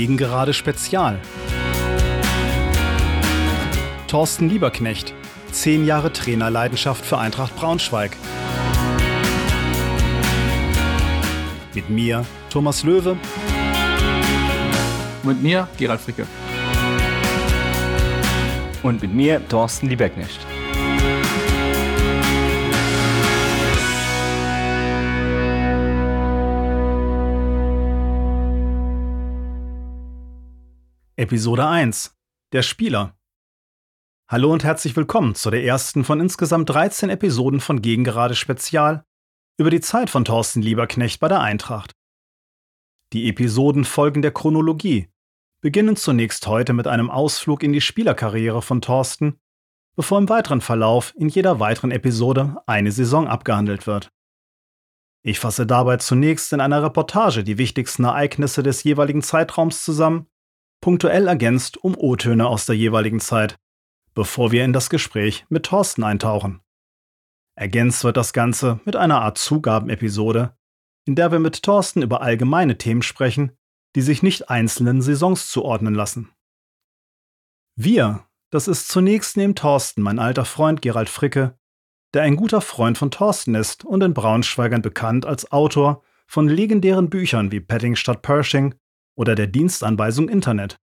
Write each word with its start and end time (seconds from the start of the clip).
Gegengerade 0.00 0.54
Spezial. 0.54 1.20
Thorsten 4.08 4.48
Lieberknecht, 4.48 5.12
zehn 5.52 5.84
Jahre 5.84 6.10
Trainerleidenschaft 6.10 7.04
für 7.04 7.18
Eintracht 7.18 7.54
Braunschweig. 7.54 8.16
Mit 11.74 11.90
mir, 11.90 12.24
Thomas 12.48 12.82
Löwe. 12.82 13.18
Mit 15.22 15.42
mir, 15.42 15.68
Gerald 15.76 16.00
Fricke. 16.00 16.26
Und 18.82 19.02
mit 19.02 19.12
mir, 19.12 19.46
Thorsten 19.50 19.90
Lieberknecht. 19.90 20.40
Episode 31.20 31.68
1 31.68 32.16
Der 32.54 32.62
Spieler 32.62 33.14
Hallo 34.26 34.50
und 34.54 34.64
herzlich 34.64 34.96
willkommen 34.96 35.34
zu 35.34 35.50
der 35.50 35.62
ersten 35.62 36.02
von 36.02 36.18
insgesamt 36.18 36.70
13 36.70 37.10
Episoden 37.10 37.60
von 37.60 37.82
Gegengerade 37.82 38.34
Spezial 38.34 39.04
über 39.58 39.68
die 39.68 39.82
Zeit 39.82 40.08
von 40.08 40.24
Thorsten 40.24 40.62
Lieberknecht 40.62 41.20
bei 41.20 41.28
der 41.28 41.40
Eintracht. 41.40 41.92
Die 43.12 43.28
Episoden 43.28 43.84
folgen 43.84 44.22
der 44.22 44.30
Chronologie, 44.30 45.10
beginnen 45.60 45.94
zunächst 45.94 46.46
heute 46.46 46.72
mit 46.72 46.86
einem 46.86 47.10
Ausflug 47.10 47.62
in 47.62 47.74
die 47.74 47.82
Spielerkarriere 47.82 48.62
von 48.62 48.80
Thorsten, 48.80 49.38
bevor 49.96 50.16
im 50.16 50.30
weiteren 50.30 50.62
Verlauf 50.62 51.12
in 51.18 51.28
jeder 51.28 51.60
weiteren 51.60 51.90
Episode 51.90 52.62
eine 52.64 52.92
Saison 52.92 53.28
abgehandelt 53.28 53.86
wird. 53.86 54.10
Ich 55.22 55.38
fasse 55.38 55.66
dabei 55.66 55.98
zunächst 55.98 56.50
in 56.54 56.62
einer 56.62 56.82
Reportage 56.82 57.44
die 57.44 57.58
wichtigsten 57.58 58.04
Ereignisse 58.04 58.62
des 58.62 58.84
jeweiligen 58.84 59.20
Zeitraums 59.20 59.84
zusammen 59.84 60.29
punktuell 60.80 61.26
ergänzt 61.26 61.76
um 61.82 61.96
O-Töne 61.96 62.46
aus 62.46 62.66
der 62.66 62.76
jeweiligen 62.76 63.20
Zeit, 63.20 63.58
bevor 64.14 64.52
wir 64.52 64.64
in 64.64 64.72
das 64.72 64.90
Gespräch 64.90 65.44
mit 65.48 65.66
Thorsten 65.66 66.04
eintauchen. 66.04 66.60
Ergänzt 67.54 68.04
wird 68.04 68.16
das 68.16 68.32
Ganze 68.32 68.80
mit 68.84 68.96
einer 68.96 69.20
Art 69.20 69.38
Zugabenepisode, 69.38 70.56
in 71.04 71.14
der 71.14 71.32
wir 71.32 71.38
mit 71.38 71.62
Thorsten 71.62 72.02
über 72.02 72.22
allgemeine 72.22 72.78
Themen 72.78 73.02
sprechen, 73.02 73.52
die 73.94 74.02
sich 74.02 74.22
nicht 74.22 74.48
einzelnen 74.48 75.02
Saisons 75.02 75.50
zuordnen 75.50 75.94
lassen. 75.94 76.30
Wir, 77.76 78.26
das 78.50 78.68
ist 78.68 78.88
zunächst 78.88 79.36
neben 79.36 79.54
Thorsten 79.54 80.02
mein 80.02 80.18
alter 80.18 80.44
Freund 80.44 80.82
Gerald 80.82 81.08
Fricke, 81.08 81.58
der 82.14 82.22
ein 82.22 82.36
guter 82.36 82.60
Freund 82.60 82.98
von 82.98 83.10
Thorsten 83.10 83.54
ist 83.54 83.84
und 83.84 84.02
in 84.02 84.14
Braunschweigern 84.14 84.82
bekannt 84.82 85.26
als 85.26 85.50
Autor 85.52 86.02
von 86.26 86.48
legendären 86.48 87.10
Büchern 87.10 87.52
wie 87.52 87.60
Petting 87.60 87.96
statt 87.96 88.22
Pershing 88.22 88.74
oder 89.14 89.34
der 89.34 89.46
Dienstanweisung 89.46 90.28
Internet. 90.28 90.78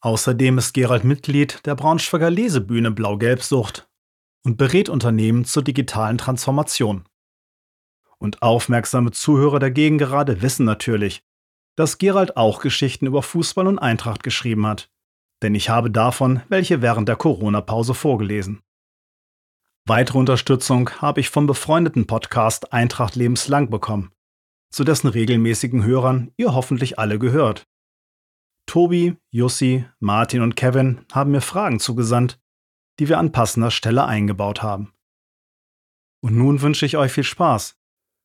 Außerdem 0.00 0.58
ist 0.58 0.74
Gerald 0.74 1.04
Mitglied 1.04 1.64
der 1.66 1.74
Braunschweiger 1.74 2.30
Lesebühne 2.30 2.90
Blau-Gelb-Sucht 2.90 3.88
und 4.44 4.56
berät 4.56 4.88
Unternehmen 4.88 5.44
zur 5.44 5.64
digitalen 5.64 6.18
Transformation. 6.18 7.04
Und 8.18 8.42
aufmerksame 8.42 9.10
Zuhörer 9.10 9.58
der 9.58 9.70
Gegengerade 9.70 10.42
wissen 10.42 10.64
natürlich, 10.64 11.22
dass 11.76 11.98
Gerald 11.98 12.36
auch 12.36 12.60
Geschichten 12.60 13.06
über 13.06 13.22
Fußball 13.22 13.66
und 13.66 13.78
Eintracht 13.78 14.22
geschrieben 14.22 14.66
hat, 14.66 14.90
denn 15.42 15.54
ich 15.54 15.68
habe 15.68 15.90
davon 15.90 16.42
welche 16.48 16.82
während 16.82 17.08
der 17.08 17.16
Corona-Pause 17.16 17.94
vorgelesen. 17.94 18.62
Weitere 19.84 20.18
Unterstützung 20.18 20.90
habe 21.00 21.20
ich 21.20 21.30
vom 21.30 21.46
befreundeten 21.46 22.06
Podcast 22.06 22.72
Eintracht 22.72 23.14
lebenslang 23.14 23.70
bekommen 23.70 24.15
zu 24.70 24.84
dessen 24.84 25.08
regelmäßigen 25.08 25.84
Hörern 25.84 26.32
ihr 26.36 26.54
hoffentlich 26.54 26.98
alle 26.98 27.18
gehört. 27.18 27.66
Tobi, 28.66 29.16
Jussi, 29.30 29.86
Martin 30.00 30.42
und 30.42 30.56
Kevin 30.56 31.06
haben 31.12 31.30
mir 31.30 31.40
Fragen 31.40 31.78
zugesandt, 31.78 32.40
die 32.98 33.08
wir 33.08 33.18
an 33.18 33.32
passender 33.32 33.70
Stelle 33.70 34.04
eingebaut 34.04 34.62
haben. 34.62 34.92
Und 36.20 36.36
nun 36.36 36.60
wünsche 36.62 36.86
ich 36.86 36.96
euch 36.96 37.12
viel 37.12 37.24
Spaß. 37.24 37.76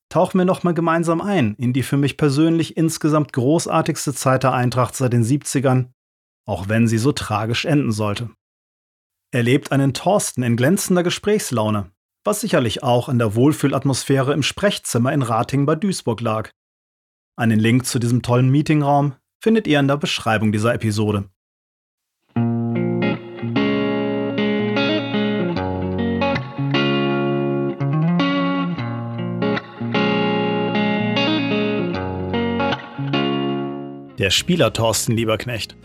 Tauchen 0.09 0.39
wir 0.39 0.45
nochmal 0.45 0.73
gemeinsam 0.73 1.21
ein 1.21 1.55
in 1.55 1.73
die 1.73 1.83
für 1.83 1.97
mich 1.97 2.17
persönlich 2.17 2.75
insgesamt 2.75 3.31
großartigste 3.31 4.13
Zeit 4.13 4.43
der 4.43 4.53
Eintracht 4.53 4.95
seit 4.95 5.13
den 5.13 5.23
70ern, 5.23 5.91
auch 6.45 6.67
wenn 6.67 6.87
sie 6.87 6.97
so 6.97 7.11
tragisch 7.11 7.65
enden 7.65 7.91
sollte. 7.91 8.29
Erlebt 9.31 9.71
einen 9.71 9.93
Thorsten 9.93 10.43
in 10.43 10.57
glänzender 10.57 11.03
Gesprächslaune, 11.03 11.91
was 12.23 12.41
sicherlich 12.41 12.83
auch 12.83 13.09
an 13.09 13.17
der 13.17 13.35
Wohlfühlatmosphäre 13.35 14.33
im 14.33 14.43
Sprechzimmer 14.43 15.11
in 15.13 15.21
Rating 15.21 15.65
bei 15.65 15.75
Duisburg 15.75 16.21
lag. 16.21 16.51
Einen 17.35 17.59
Link 17.59 17.85
zu 17.85 17.99
diesem 17.99 18.21
tollen 18.21 18.49
Meetingraum 18.49 19.15
findet 19.39 19.67
ihr 19.67 19.79
in 19.79 19.87
der 19.87 19.97
Beschreibung 19.97 20.51
dieser 20.51 20.73
Episode. 20.73 21.29
Der 34.19 34.29
Spieler 34.29 34.71
Thorsten 34.71 35.13
Lieberknecht 35.13 35.75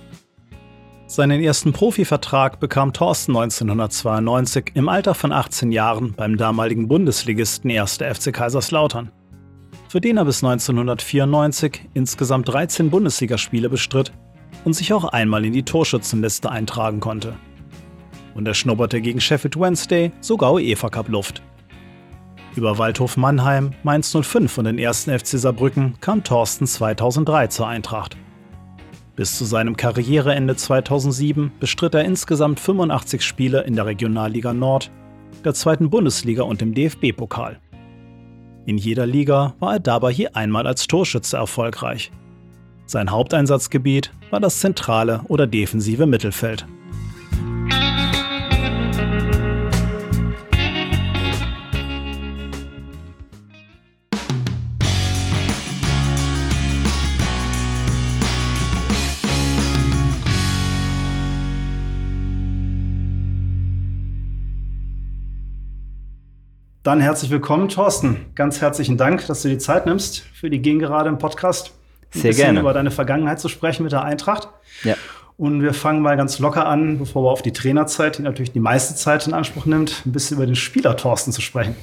seinen 1.07 1.41
ersten 1.41 1.73
Profivertrag 1.73 2.59
bekam 2.59 2.93
Thorsten 2.93 3.37
1992 3.37 4.73
im 4.75 4.89
Alter 4.89 5.15
von 5.15 5.33
18 5.33 5.71
Jahren 5.71 6.15
beim 6.15 6.37
damaligen 6.37 6.89
Bundesligisten 6.89 7.71
1. 7.71 7.99
FC 7.99 8.33
Kaiserslautern, 8.33 9.13
für 9.89 10.01
den 10.01 10.17
er 10.17 10.25
bis 10.25 10.43
1994 10.43 11.89
insgesamt 11.95 12.49
13 12.49 12.91
Bundesligaspiele 12.91 13.69
bestritt 13.69 14.13
und 14.65 14.75
sich 14.75 14.93
auch 14.93 15.05
einmal 15.05 15.45
in 15.45 15.53
die 15.53 15.63
Torschützenliste 15.63 16.51
eintragen 16.51 17.01
konnte. 17.01 17.35
Und 18.35 18.47
er 18.47 18.55
schnupperte 18.55 19.01
gegen 19.01 19.21
Sheffield 19.21 19.59
Wednesday 19.59 20.11
sogar 20.21 20.55
UEFA 20.55 20.91
Cup 20.91 21.09
Luft. 21.09 21.41
Über 22.57 22.79
Waldhof 22.79 23.17
Mannheim, 23.17 23.73
Mainz 23.83 24.11
05 24.11 24.59
und 24.59 24.65
den 24.65 24.85
1. 24.85 25.05
FC 25.05 25.39
Saarbrücken 25.39 25.95
kam 26.01 26.25
Thorsten 26.25 26.67
2003 26.67 27.47
zur 27.49 27.69
Eintracht. 27.69 28.17
Bis 29.17 29.39
zu 29.39 29.47
seinem 29.47 29.77
Karriereende 29.77 30.57
2007 30.57 31.51
bestritt 31.59 31.95
er 31.95 32.05
insgesamt 32.05 32.61
85 32.61 33.23
Spiele 33.23 33.63
in 33.63 33.75
der 33.75 33.87
Regionalliga 33.87 34.53
Nord, 34.53 34.91
der 35.43 35.55
zweiten 35.55 35.89
Bundesliga 35.89 36.43
und 36.43 36.61
im 36.61 36.75
DFB-Pokal. 36.75 37.59
In 38.67 38.77
jeder 38.77 39.07
Liga 39.07 39.55
war 39.59 39.75
er 39.75 39.81
dabei 39.81 40.11
je 40.11 40.29
einmal 40.29 40.67
als 40.67 40.87
Torschütze 40.87 41.39
erfolgreich. 41.39 42.13
Sein 42.85 43.11
Haupteinsatzgebiet 43.11 44.13
war 44.31 44.41
das 44.41 44.61
zentrale 44.61 45.23
oder 45.29 45.47
defensive 45.47 46.07
Mittelfeld. 46.07 46.67
Dann 66.87 67.01
herzlich 67.01 67.33
willkommen, 67.33 67.69
Thorsten. 67.69 68.27
Ganz 68.37 68.61
herzlichen 68.61 68.97
Dank, 68.97 69.27
dass 69.27 69.43
du 69.43 69.49
die 69.49 69.59
Zeit 69.59 69.87
nimmst 69.87 70.21
für 70.21 70.51
die 70.51 70.63
Gegengerade 70.63 71.09
im 71.09 71.19
Podcast. 71.19 71.73
Ein 72.15 72.21
Sehr 72.21 72.33
gerne. 72.33 72.61
über 72.61 72.73
deine 72.75 72.93
Vergangenheit 72.93 73.41
zu 73.41 73.49
sprechen 73.49 73.83
mit 73.83 73.91
der 73.91 74.05
Eintracht. 74.05 74.51
Ja. 74.85 74.95
Und 75.37 75.63
wir 75.63 75.75
fangen 75.75 76.01
mal 76.01 76.17
ganz 76.17 76.39
locker 76.39 76.65
an, 76.69 77.01
bevor 77.01 77.25
wir 77.25 77.33
auf 77.33 77.43
die 77.43 77.53
Trainerzeit, 77.53 78.19
die 78.19 78.23
natürlich 78.23 78.53
die 78.53 78.61
meiste 78.61 78.95
Zeit 78.95 79.27
in 79.27 79.35
Anspruch 79.35 79.67
nimmt, 79.67 80.07
ein 80.07 80.13
bisschen 80.13 80.37
über 80.37 80.47
den 80.47 80.55
Spieler 80.55 80.97
Thorsten 80.97 81.33
zu 81.33 81.41
sprechen. 81.41 81.75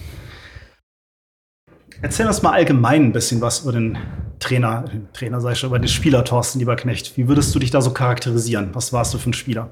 Erzähl 2.01 2.25
uns 2.25 2.41
mal 2.41 2.53
allgemein 2.53 3.03
ein 3.03 3.11
bisschen 3.11 3.41
was 3.41 3.63
über 3.63 3.73
den 3.73 3.97
Trainer, 4.39 4.85
Trainer 5.11 5.41
sag 5.41 5.51
ich 5.51 5.59
schon, 5.59 5.67
über 5.67 5.79
den 5.79 5.89
Spieler 5.89 6.23
Thorsten 6.23 6.59
Lieberknecht. 6.59 7.17
Wie 7.17 7.27
würdest 7.27 7.53
du 7.53 7.59
dich 7.59 7.71
da 7.71 7.81
so 7.81 7.91
charakterisieren? 7.91 8.69
Was 8.71 8.93
warst 8.93 9.13
du 9.13 9.17
für 9.17 9.31
ein 9.31 9.33
Spieler? 9.33 9.69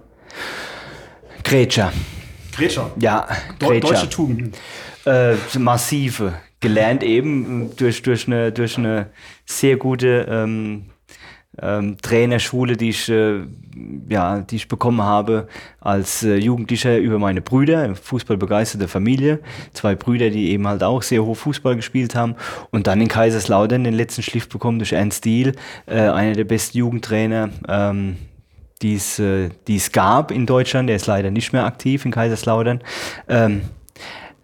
Grätscher. 1.46 1.94
Grätscher? 2.52 2.92
Ja, 3.00 3.30
Grätscher. 3.60 3.80
Deutsche 3.80 4.10
Tugenden. 4.10 4.52
Äh, 5.06 5.36
massive. 5.58 6.34
Gelernt 6.60 7.04
eben 7.04 7.76
durch, 7.76 8.02
durch, 8.04 8.28
eine, 8.28 8.52
durch 8.52 8.78
eine 8.78 9.08
sehr 9.46 9.78
gute 9.78 10.28
ähm, 10.30 10.86
ähm, 11.60 11.98
Trainerschule, 12.02 12.78
die 12.78 12.90
ich, 12.90 13.10
äh, 13.10 13.42
ja, 14.10 14.42
die 14.42 14.56
ich 14.56 14.68
bekommen 14.68 15.02
habe 15.02 15.48
als 15.80 16.24
äh, 16.24 16.36
Jugendlicher 16.36 16.98
über 16.98 17.20
meine 17.20 17.42
Brüder, 17.42 17.96
fußballbegeisterte 17.96 18.88
Familie. 18.88 19.40
Zwei 19.74 19.96
Brüder, 19.96 20.30
die 20.30 20.52
eben 20.52 20.68
halt 20.68 20.84
auch 20.84 21.02
sehr 21.02 21.24
hoch 21.24 21.36
Fußball 21.36 21.76
gespielt 21.76 22.16
haben. 22.16 22.36
Und 22.70 22.88
dann 22.88 23.02
in 23.02 23.08
Kaiserslautern 23.08 23.84
den 23.84 23.94
letzten 23.94 24.24
Schliff 24.24 24.48
bekommen 24.48 24.80
durch 24.80 24.94
Ernst 24.94 25.26
Diel, 25.26 25.54
äh, 25.88 26.00
einer 26.00 26.36
der 26.36 26.46
besten 26.46 26.78
Jugendtrainer. 26.78 27.50
Ähm, 27.68 28.18
die 28.82 28.96
es, 28.96 29.20
äh, 29.20 29.50
die 29.68 29.76
es 29.76 29.92
gab 29.92 30.32
in 30.32 30.48
Deutschland, 30.48 30.90
der 30.90 30.96
ist 30.96 31.06
leider 31.06 31.30
nicht 31.30 31.54
mehr 31.54 31.66
aktiv 31.66 32.04
in 32.04 32.12
Kaiserslautern. 32.12 32.82
Ähm, 33.28 33.62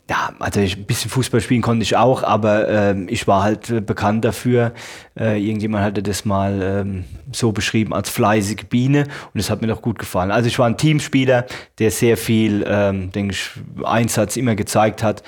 ja, 0.10 0.32
also 0.40 0.62
ich, 0.62 0.78
ein 0.78 0.86
bisschen 0.86 1.12
Fußball 1.12 1.42
spielen 1.42 1.62
konnte 1.62 1.84
ich 1.84 1.98
auch, 1.98 2.24
aber 2.24 2.70
ähm, 2.70 3.08
ich 3.10 3.28
war 3.28 3.44
halt 3.44 3.70
äh, 3.70 3.82
bekannt 3.82 4.24
dafür. 4.24 4.74
Äh, 5.20 5.42
irgendjemand 5.44 5.84
hatte 5.84 6.02
das 6.02 6.24
mal 6.24 6.62
ähm, 6.62 7.04
so 7.34 7.52
beschrieben 7.52 7.94
als 7.94 8.10
fleißige 8.10 8.66
Biene 8.70 9.04
und 9.04 9.36
das 9.36 9.50
hat 9.50 9.62
mir 9.62 9.68
doch 9.68 9.82
gut 9.82 10.00
gefallen. 10.00 10.32
Also 10.32 10.48
ich 10.48 10.60
war 10.60 10.68
ein 10.68 10.78
Teamspieler, 10.78 11.46
der 11.80 11.92
sehr 11.92 12.16
viel, 12.16 12.64
ähm, 12.68 13.12
denke 13.12 13.34
ich, 13.34 13.52
Einsatz 13.84 14.38
immer 14.38 14.56
gezeigt 14.56 15.04
hat, 15.04 15.24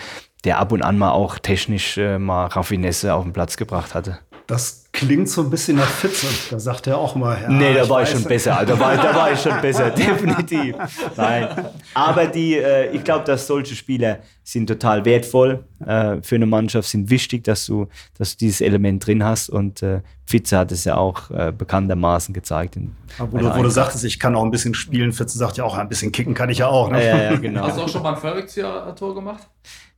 der 0.46 0.60
ab 0.60 0.72
und 0.72 0.82
an 0.82 0.98
mal 0.98 1.12
auch 1.12 1.40
technisch 1.40 1.98
äh, 1.98 2.18
mal 2.18 2.46
Raffinesse 2.46 3.14
auf 3.14 3.24
den 3.24 3.34
Platz 3.34 3.58
gebracht 3.58 3.94
hatte. 3.94 4.20
Das 4.50 4.90
klingt 4.92 5.30
so 5.30 5.44
ein 5.44 5.52
bisschen 5.52 5.78
nach 5.78 5.88
Fitze. 5.88 6.26
Da 6.50 6.58
sagt 6.58 6.88
er 6.88 6.98
auch 6.98 7.14
mal. 7.14 7.40
Ja, 7.40 7.50
nee, 7.50 7.72
da 7.72 7.88
war 7.88 8.02
ich 8.02 8.10
schon 8.10 8.24
besser. 8.24 8.66
Da 8.66 8.80
war, 8.80 8.96
da 8.96 9.14
war 9.14 9.32
ich 9.32 9.40
schon 9.40 9.62
besser, 9.62 9.92
definitiv. 9.92 10.76
Nein. 11.16 11.66
Aber 11.94 12.26
die, 12.26 12.56
äh, 12.56 12.90
ich 12.90 13.04
glaube, 13.04 13.26
dass 13.26 13.46
solche 13.46 13.76
Spieler 13.76 14.18
sind 14.44 14.66
total 14.66 15.06
wertvoll 15.06 15.66
äh, 15.86 16.18
für 16.24 16.34
eine 16.34 16.48
Mannschaft, 16.48 16.90
sind 16.90 17.12
wichtig, 17.12 17.44
dass 17.44 17.68
du, 17.68 17.90
dass 18.18 18.32
du 18.32 18.38
dieses 18.40 18.62
Element 18.62 19.06
drin 19.06 19.24
hast. 19.24 19.50
Und 19.52 19.84
äh, 19.84 20.02
Fitze 20.26 20.58
hat 20.58 20.72
es 20.72 20.84
ja 20.84 20.98
auch 20.98 21.30
äh, 21.30 21.54
bekanntermaßen 21.56 22.34
gezeigt. 22.34 22.76
In, 22.76 22.96
wo, 23.20 23.38
du, 23.38 23.56
wo 23.56 23.62
du 23.62 23.70
sagtest, 23.70 24.04
ich 24.04 24.20
kann 24.20 24.36
auch 24.36 24.44
ein 24.44 24.50
bisschen 24.50 24.74
spielen. 24.74 25.12
Fitze 25.12 25.38
sagt 25.38 25.58
ja 25.58 25.64
auch, 25.64 25.78
ein 25.78 25.90
bisschen 25.90 26.12
kicken 26.12 26.34
kann 26.34 26.50
ich 26.50 26.58
ja 26.58 26.70
auch. 26.70 26.90
Ne? 26.90 27.06
Ja, 27.06 27.18
ja, 27.22 27.36
genau. 27.36 27.68
Hast 27.68 27.78
du 27.78 27.84
auch 27.84 27.90
schon 27.90 28.02
mal 28.02 28.16
ein 28.16 28.20
Fallrückzieher-Tor 28.20 29.14
gemacht? 29.14 29.48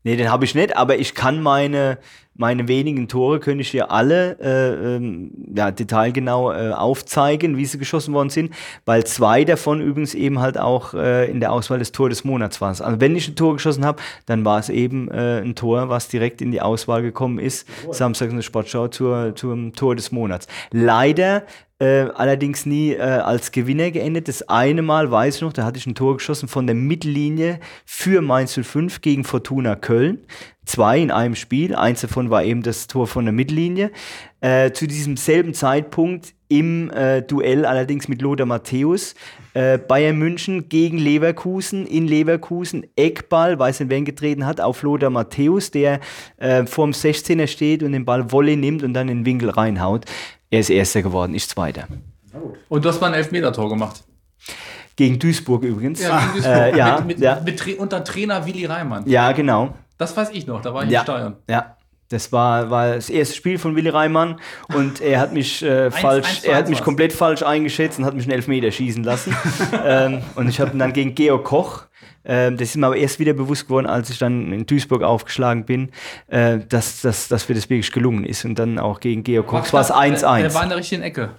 Nee, 0.04 0.16
den 0.16 0.32
habe 0.32 0.46
ich 0.46 0.56
nicht, 0.56 0.76
aber 0.76 0.98
ich 0.98 1.14
kann 1.14 1.42
meine, 1.42 2.00
meine 2.42 2.68
wenigen 2.68 3.08
Tore, 3.08 3.40
könnte 3.40 3.62
ich 3.62 3.72
dir 3.72 3.92
alle 3.92 4.38
äh, 4.42 4.96
ähm, 4.96 5.32
ja, 5.56 5.70
detailgenau 5.70 6.52
äh, 6.52 6.72
aufzeigen, 6.72 7.56
wie 7.56 7.66
sie 7.66 7.78
geschossen 7.78 8.14
worden 8.16 8.32
sind, 8.32 8.52
weil 8.84 9.06
zwei 9.06 9.46
davon 9.46 9.80
übrigens 9.80 10.16
eben 10.16 10.40
halt 10.40 10.58
auch 10.58 10.96
äh, 10.96 11.30
in 11.30 11.40
der 11.40 11.52
Auswahl 11.54 11.78
des 11.78 11.92
Tor 11.92 12.10
des 12.10 12.24
Monats 12.24 12.60
waren. 12.60 12.70
Also 12.82 13.00
wenn 13.00 13.16
ich 13.16 13.28
ein 13.30 13.36
Tor 13.36 13.54
geschossen 13.54 13.86
habe, 13.86 14.02
dann 14.26 14.44
war 14.44 14.58
es 14.58 14.70
eben 14.70 15.10
äh, 15.12 15.42
ein 15.42 15.54
Tor, 15.54 15.90
was 15.90 16.08
direkt 16.08 16.42
in 16.42 16.52
die 16.52 16.62
Auswahl 16.62 17.04
gekommen 17.04 17.38
ist, 17.38 17.68
Samstag 17.92 18.32
in 18.32 18.38
der 18.38 18.44
Sportschau 18.44 18.88
zur, 18.88 19.36
zum 19.36 19.74
Tor 19.74 19.96
des 19.96 20.12
Monats. 20.12 20.48
Leider 20.72 21.44
äh, 21.82 22.12
allerdings 22.14 22.68
nie 22.68 22.94
äh, 22.94 23.02
als 23.02 23.52
Gewinner 23.52 23.90
geendet. 23.90 24.28
Das 24.28 24.48
eine 24.48 24.84
Mal 24.84 25.10
weiß 25.10 25.38
ich 25.38 25.42
noch, 25.42 25.52
da 25.52 25.66
hatte 25.66 25.80
ich 25.80 25.88
ein 25.88 25.96
Tor 25.96 26.18
geschossen 26.18 26.48
von 26.48 26.68
der 26.68 26.76
Mittellinie 26.76 27.60
für 27.86 28.22
Mainz 28.22 28.54
05 28.54 29.02
gegen 29.02 29.24
Fortuna 29.24 29.76
Köln. 29.76 30.20
Zwei 30.64 31.00
in 31.00 31.10
einem 31.10 31.34
Spiel. 31.34 31.74
Eins 31.74 32.02
davon 32.02 32.30
war 32.30 32.44
eben 32.44 32.62
das 32.62 32.86
Tor 32.86 33.08
von 33.08 33.26
der 33.26 33.34
Mittellinie. 33.34 33.90
Äh, 34.42 34.74
zu 34.74 34.86
diesem 34.86 35.18
selben 35.18 35.56
Zeitpunkt 35.56 36.36
im 36.50 36.92
äh, 36.92 37.24
Duell 37.24 37.66
allerdings 37.66 38.08
mit 38.08 38.22
Lothar 38.22 38.46
Matthäus. 38.46 39.16
Äh, 39.56 39.80
Bayern 39.80 40.20
München 40.20 40.70
gegen 40.70 41.00
Leverkusen 41.00 41.88
in 41.88 42.08
Leverkusen. 42.08 42.86
Eckball, 42.96 43.58
weiß 43.58 43.80
nicht, 43.80 43.90
wer 43.90 43.98
ihn 43.98 44.06
getreten 44.06 44.46
hat, 44.46 44.62
auf 44.62 44.84
Lothar 44.84 45.10
Matthäus, 45.10 45.72
der 45.72 46.00
vorm 46.68 46.92
16er 46.92 47.48
steht 47.48 47.82
und 47.82 47.92
den 47.92 48.06
Ball 48.06 48.32
Wolle 48.32 48.56
nimmt 48.56 48.84
und 48.84 48.94
dann 48.94 49.10
in 49.10 49.20
den 49.20 49.26
Winkel 49.26 49.50
reinhaut. 49.50 50.06
Er 50.52 50.60
ist 50.60 50.70
Erster 50.70 51.02
geworden, 51.02 51.34
ich 51.34 51.48
Zweiter. 51.48 51.88
Und 52.68 52.86
du 52.86 52.90
hast 52.90 53.00
mal 53.00 53.08
ein 53.08 53.14
Elfmeter-Tor 53.14 53.70
gemacht. 53.70 54.04
Gegen 54.98 55.18
Duisburg 55.18 55.64
übrigens. 55.64 56.02
Ja, 56.02 56.20
gegen 56.20 56.32
Duisburg. 56.34 56.56
Äh, 56.56 56.78
ja, 56.78 56.98
mit, 56.98 57.08
mit, 57.08 57.20
ja. 57.20 57.42
Mit, 57.44 57.80
unter 57.80 58.04
Trainer 58.04 58.46
Willi 58.46 58.66
Reimann. 58.66 59.10
Ja, 59.10 59.32
genau. 59.32 59.74
Das 59.98 60.16
weiß 60.16 60.32
ich 60.34 60.48
noch, 60.48 60.62
da 60.62 60.74
war 60.74 60.84
ich 60.84 60.92
ja. 60.92 61.00
in 61.00 61.06
Steuern. 61.06 61.36
Ja. 61.50 61.78
Das 62.12 62.32
war, 62.32 62.70
war 62.70 62.96
das 62.96 63.10
erste 63.10 63.36
Spiel 63.36 63.58
von 63.58 63.76
Willi 63.76 63.90
Reimann 63.90 64.40
und 64.74 65.02
er 65.02 65.20
hat 65.20 65.34
mich 65.34 65.64
äh, 65.64 65.90
falsch, 65.92 66.28
eins, 66.28 66.44
er 66.44 66.58
hat 66.58 66.70
mich 66.70 66.82
komplett 66.82 67.14
falsch 67.14 67.44
eingeschätzt 67.44 68.00
und 68.00 68.06
hat 68.06 68.14
mich 68.14 68.26
einen 68.26 68.34
Elfmeter 68.34 68.72
schießen 68.72 69.04
lassen. 69.04 69.36
ähm, 69.86 70.22
und 70.36 70.50
ich 70.50 70.60
habe 70.60 70.78
dann 70.78 70.94
gegen 70.94 71.16
Georg 71.16 71.46
Koch, 71.46 71.86
äh, 72.24 72.52
das 72.52 72.70
ist 72.70 72.78
mir 72.78 72.88
aber 72.88 72.98
erst 72.98 73.20
wieder 73.20 73.34
bewusst 73.34 73.68
geworden, 73.68 73.88
als 73.88 74.10
ich 74.10 74.20
dann 74.20 74.52
in 74.52 74.66
Duisburg 74.66 75.04
aufgeschlagen 75.04 75.66
bin, 75.66 75.92
äh, 76.28 76.60
dass, 76.60 77.02
dass, 77.02 77.28
dass 77.28 77.48
mir 77.48 77.56
das 77.56 77.70
wirklich 77.70 77.92
gelungen 77.92 78.26
ist. 78.26 78.46
Und 78.46 78.60
dann 78.60 78.78
auch 78.78 79.00
gegen 79.00 79.24
Georg 79.24 79.48
Koch. 79.48 79.64
Es 79.64 79.74
war 79.74 79.82
es 79.82 79.94
1-1. 79.94 80.42
Der 80.42 80.54
war 80.54 80.64
in 80.64 80.70
der 80.70 80.78
richtigen 80.78 81.04
Ecke. 81.04 81.32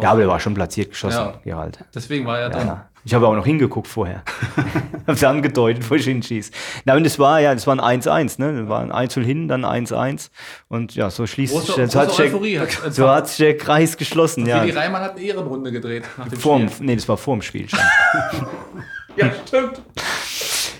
Ja, 0.00 0.10
aber 0.10 0.20
der 0.20 0.28
war 0.28 0.40
schon 0.40 0.54
platziert 0.54 0.90
geschossen, 0.90 1.18
ja. 1.18 1.40
Gerald. 1.44 1.84
Deswegen 1.94 2.24
war 2.24 2.38
er 2.38 2.44
ja, 2.44 2.48
dran. 2.48 2.80
Ich 3.06 3.14
habe 3.14 3.28
auch 3.28 3.36
noch 3.36 3.46
hingeguckt 3.46 3.86
vorher. 3.86 4.24
habe 5.06 5.16
sie 5.16 5.28
angedeutet, 5.28 5.88
wo 5.88 5.94
ich 5.94 6.04
hinschieße. 6.06 6.50
Na, 6.86 6.96
und 6.96 7.06
es 7.06 7.20
war 7.20 7.40
ja, 7.40 7.54
das 7.54 7.64
war 7.64 7.80
ein 7.80 8.00
1-1, 8.02 8.40
ne? 8.40 8.62
Das 8.62 8.68
war 8.68 8.80
ein 8.80 8.90
1 8.90 9.14
hin, 9.14 9.46
dann 9.46 9.64
1-1. 9.64 10.30
Und 10.66 10.96
ja, 10.96 11.08
so 11.08 11.24
schließt 11.24 11.52
große, 11.52 11.66
sich, 11.66 11.92
so, 11.92 12.00
hat 12.00 12.18
der, 12.18 12.92
so 12.92 13.08
hat 13.08 13.28
sich 13.28 13.36
der 13.36 13.56
Kreis 13.56 13.96
geschlossen. 13.96 14.44
Ja. 14.44 14.60
Willi 14.60 14.72
Reimann 14.72 15.02
hat 15.02 15.12
eine 15.12 15.20
Ehrenrunde 15.20 15.70
gedreht. 15.70 16.02
Nach 16.18 16.26
dem 16.26 16.36
vorm, 16.36 16.68
Spiel. 16.68 16.86
Nee, 16.86 16.96
das 16.96 17.08
war 17.08 17.16
vor 17.16 17.36
dem 17.36 17.42
Spiel 17.42 17.68
schon. 17.68 17.78
ja, 19.16 19.30
stimmt. 19.46 19.82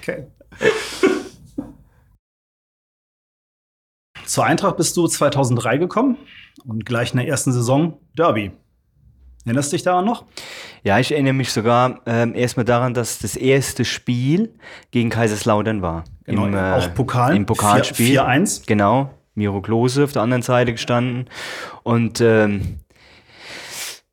Okay. 0.03 0.27
Zur 4.25 4.45
Eintracht 4.45 4.77
bist 4.79 4.97
du 4.97 5.07
2003 5.07 5.77
gekommen 5.77 6.17
und 6.65 6.85
gleich 6.85 7.13
in 7.13 7.19
der 7.19 7.29
ersten 7.29 7.53
Saison 7.53 8.01
Derby. 8.19 8.51
Erinnerst 9.47 9.73
du 9.73 9.77
dich 9.77 9.85
daran 9.85 10.05
noch? 10.05 10.25
Ja, 10.83 10.99
ich 10.99 11.13
erinnere 11.13 11.33
mich 11.33 11.53
sogar 11.53 12.01
ähm, 12.05 12.35
erstmal 12.35 12.65
daran, 12.65 12.95
dass 12.95 13.21
das 13.21 13.37
erste 13.37 13.85
Spiel 13.85 14.53
gegen 14.91 15.09
Kaiserslautern 15.09 15.83
war. 15.83 16.05
Genau, 16.25 16.47
Im, 16.47 16.55
äh, 16.55 16.73
auch 16.73 16.93
Pokal. 16.95 17.37
Im 17.37 17.47
Pokalspiel. 17.47 18.19
4-1. 18.19 18.67
Genau. 18.67 19.11
Miro 19.37 19.63
Klose 19.63 20.03
auf 20.03 20.13
der 20.13 20.23
anderen 20.23 20.43
Seite 20.43 20.73
gestanden. 20.73 21.29
Und 21.85 22.21
ähm, 22.21 22.81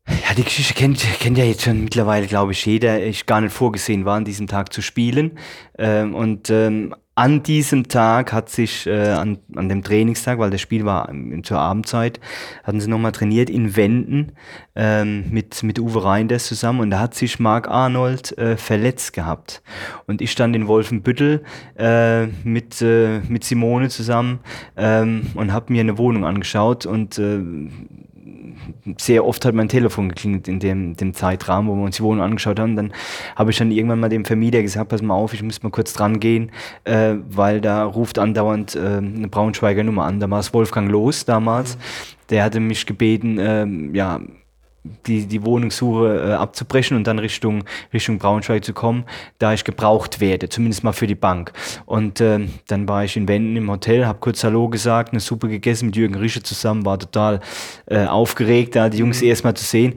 ja, 0.07 0.35
die 0.37 0.43
Geschichte 0.43 0.75
kennt, 0.75 0.99
kennt 1.19 1.37
ja 1.37 1.45
jetzt 1.45 1.63
schon 1.63 1.83
mittlerweile, 1.83 2.27
glaube 2.27 2.51
ich, 2.51 2.63
jeder. 2.65 3.03
Ich 3.03 3.25
gar 3.25 3.41
nicht 3.41 3.53
vorgesehen 3.53 4.05
war, 4.05 4.17
an 4.17 4.25
diesem 4.25 4.45
Tag 4.45 4.71
zu 4.71 4.83
spielen. 4.83 5.39
Ähm, 5.79 6.13
und 6.13 6.51
ähm, 6.51 6.93
an 7.15 7.43
diesem 7.43 7.87
Tag 7.87 8.33
hat 8.33 8.49
sich, 8.49 8.87
äh, 8.87 9.09
an, 9.09 9.37
an 9.55 9.69
dem 9.69 9.83
Trainingstag, 9.83 10.39
weil 10.39 10.49
das 10.49 10.61
Spiel 10.61 10.83
war 10.85 11.11
zur 11.43 11.59
Abendzeit, 11.59 12.19
hatten 12.63 12.81
sie 12.81 12.89
nochmal 12.89 13.11
trainiert 13.11 13.49
in 13.51 13.75
Wenden 13.75 14.31
ähm, 14.75 15.25
mit, 15.29 15.61
mit 15.61 15.79
Uwe 15.79 16.03
Reinders 16.03 16.47
zusammen 16.47 16.79
und 16.79 16.89
da 16.89 16.99
hat 16.99 17.13
sich 17.13 17.39
Marc 17.39 17.67
Arnold 17.67 18.35
äh, 18.37 18.57
verletzt 18.57 19.13
gehabt. 19.13 19.61
Und 20.07 20.21
ich 20.21 20.31
stand 20.31 20.55
in 20.55 20.67
Wolfenbüttel 20.67 21.43
äh, 21.77 22.25
mit, 22.43 22.81
äh, 22.81 23.19
mit 23.27 23.43
Simone 23.43 23.89
zusammen 23.89 24.39
ähm, 24.75 25.27
und 25.35 25.53
habe 25.53 25.71
mir 25.71 25.81
eine 25.81 25.99
Wohnung 25.99 26.25
angeschaut 26.25 26.87
und 26.87 27.19
äh, 27.19 27.39
sehr 28.97 29.25
oft 29.25 29.45
hat 29.45 29.55
mein 29.55 29.69
Telefon 29.69 30.09
geklingelt 30.09 30.47
in 30.47 30.59
dem, 30.59 30.95
dem 30.95 31.13
Zeitrahmen, 31.13 31.69
wo 31.69 31.75
wir 31.75 31.83
uns 31.83 31.97
die 31.97 32.03
Wohnung 32.03 32.23
angeschaut 32.23 32.59
haben. 32.59 32.75
Dann 32.75 32.93
habe 33.35 33.51
ich 33.51 33.57
dann 33.57 33.71
irgendwann 33.71 33.99
mal 33.99 34.09
dem 34.09 34.25
Vermieter 34.25 34.61
gesagt, 34.61 34.89
pass 34.89 35.01
mal 35.01 35.13
auf, 35.13 35.33
ich 35.33 35.43
muss 35.43 35.63
mal 35.63 35.69
kurz 35.69 35.93
dran 35.93 36.19
gehen, 36.19 36.51
äh, 36.83 37.15
weil 37.29 37.61
da 37.61 37.85
ruft 37.85 38.19
andauernd 38.19 38.75
äh, 38.75 38.97
eine 38.97 39.27
Braunschweiger 39.27 39.83
Nummer 39.83 40.05
an. 40.05 40.19
Da 40.19 40.29
war 40.29 40.39
es 40.39 40.53
Wolfgang 40.53 40.89
Los 40.89 41.25
damals. 41.25 41.77
Der 42.29 42.43
hatte 42.43 42.59
mich 42.59 42.85
gebeten, 42.85 43.37
äh, 43.37 43.65
ja, 43.95 44.19
die, 44.83 45.25
die 45.25 45.45
Wohnungssuche 45.45 46.29
äh, 46.29 46.33
abzubrechen 46.33 46.97
und 46.97 47.07
dann 47.07 47.19
Richtung, 47.19 47.63
Richtung 47.93 48.17
Braunschweig 48.17 48.63
zu 48.63 48.73
kommen, 48.73 49.05
da 49.39 49.53
ich 49.53 49.63
gebraucht 49.63 50.19
werde, 50.19 50.49
zumindest 50.49 50.83
mal 50.83 50.91
für 50.91 51.07
die 51.07 51.15
Bank. 51.15 51.53
Und 51.85 52.19
äh, 52.19 52.47
dann 52.67 52.87
war 52.87 53.03
ich 53.03 53.15
in 53.15 53.27
Wenden 53.27 53.55
im 53.55 53.69
Hotel, 53.71 54.05
habe 54.05 54.19
kurz 54.19 54.43
Hallo 54.43 54.67
gesagt, 54.69 55.11
eine 55.11 55.19
Suppe 55.19 55.47
gegessen 55.47 55.87
mit 55.87 55.95
Jürgen 55.95 56.15
Rische 56.15 56.43
zusammen, 56.43 56.85
war 56.85 56.99
total 56.99 57.39
äh, 57.85 58.05
aufgeregt, 58.05 58.75
da 58.75 58.89
die 58.89 58.97
Jungs 58.97 59.21
mhm. 59.21 59.27
erstmal 59.27 59.53
zu 59.53 59.63
sehen. 59.63 59.95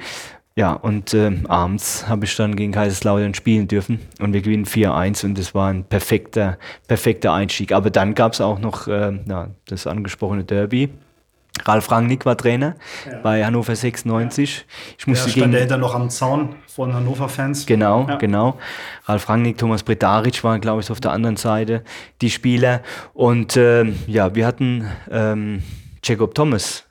Ja, 0.59 0.73
und 0.73 1.13
äh, 1.13 1.33
abends 1.49 2.09
habe 2.09 2.25
ich 2.25 2.35
dann 2.35 2.57
gegen 2.57 2.73
Kaiserslautern 2.73 3.35
spielen 3.35 3.69
dürfen 3.69 4.01
und 4.21 4.33
wir 4.33 4.41
gewinnen 4.41 4.65
4-1 4.65 5.27
und 5.27 5.37
das 5.37 5.55
war 5.55 5.69
ein 5.69 5.85
perfekter, 5.85 6.57
perfekter 6.89 7.35
Einstieg. 7.35 7.73
Aber 7.73 7.91
dann 7.91 8.15
gab 8.15 8.33
es 8.33 8.41
auch 8.41 8.59
noch 8.59 8.89
äh, 8.89 9.19
ja, 9.29 9.51
das 9.67 9.87
angesprochene 9.87 10.45
Derby 10.45 10.89
Ralf 11.65 11.91
Rangnick 11.91 12.27
war 12.27 12.37
Trainer 12.37 12.77
ja. 13.11 13.19
bei 13.19 13.45
Hannover 13.45 13.75
96. 13.75 14.67
Ich 14.99 15.07
musste 15.07 15.25
der 15.25 15.31
stand 15.31 15.53
gegen, 15.55 15.69
der 15.69 15.79
noch 15.79 15.95
am 15.95 16.11
Zaun 16.11 16.57
von 16.67 16.95
Hannover-Fans. 16.95 17.67
Genau, 17.67 18.07
ja. 18.09 18.17
genau. 18.17 18.59
Ralf 19.07 19.29
Rangnick, 19.29 19.59
Thomas 19.59 19.83
Bredaric 19.83 20.43
waren, 20.45 20.61
glaube 20.61 20.83
ich, 20.83 20.91
auf 20.91 21.01
der 21.01 21.13
anderen 21.13 21.37
Seite 21.37 21.83
die 22.21 22.31
Spieler. 22.31 22.83
Und 23.15 23.57
ähm, 23.57 23.99
ja, 24.07 24.35
wir 24.35 24.47
hatten 24.47 24.89
ähm, 25.11 25.63
Jacob 26.03 26.35
Thomas 26.35 26.85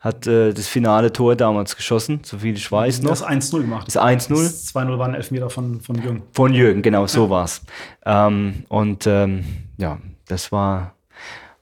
hat 0.00 0.26
äh, 0.26 0.52
das 0.54 0.66
finale 0.66 1.12
Tor 1.12 1.36
damals 1.36 1.76
geschossen, 1.76 2.20
soviel 2.24 2.56
ich 2.56 2.72
weiß 2.72 3.02
noch. 3.02 3.10
Das 3.10 3.24
1-0 3.24 3.60
gemacht. 3.60 3.86
Das 3.86 3.98
1-0. 3.98 4.30
Das 4.30 4.74
2-0 4.74 4.98
war 4.98 5.06
ein 5.06 5.14
Elfmeter 5.14 5.50
von, 5.50 5.80
von 5.82 5.96
Jürgen. 5.96 6.22
Von 6.32 6.54
Jürgen, 6.54 6.80
genau, 6.80 7.06
so 7.06 7.24
ja. 7.24 7.30
war's. 7.30 7.62
Ähm, 8.06 8.64
und 8.68 9.06
ähm, 9.06 9.44
ja, 9.76 9.98
das 10.26 10.52
war 10.52 10.94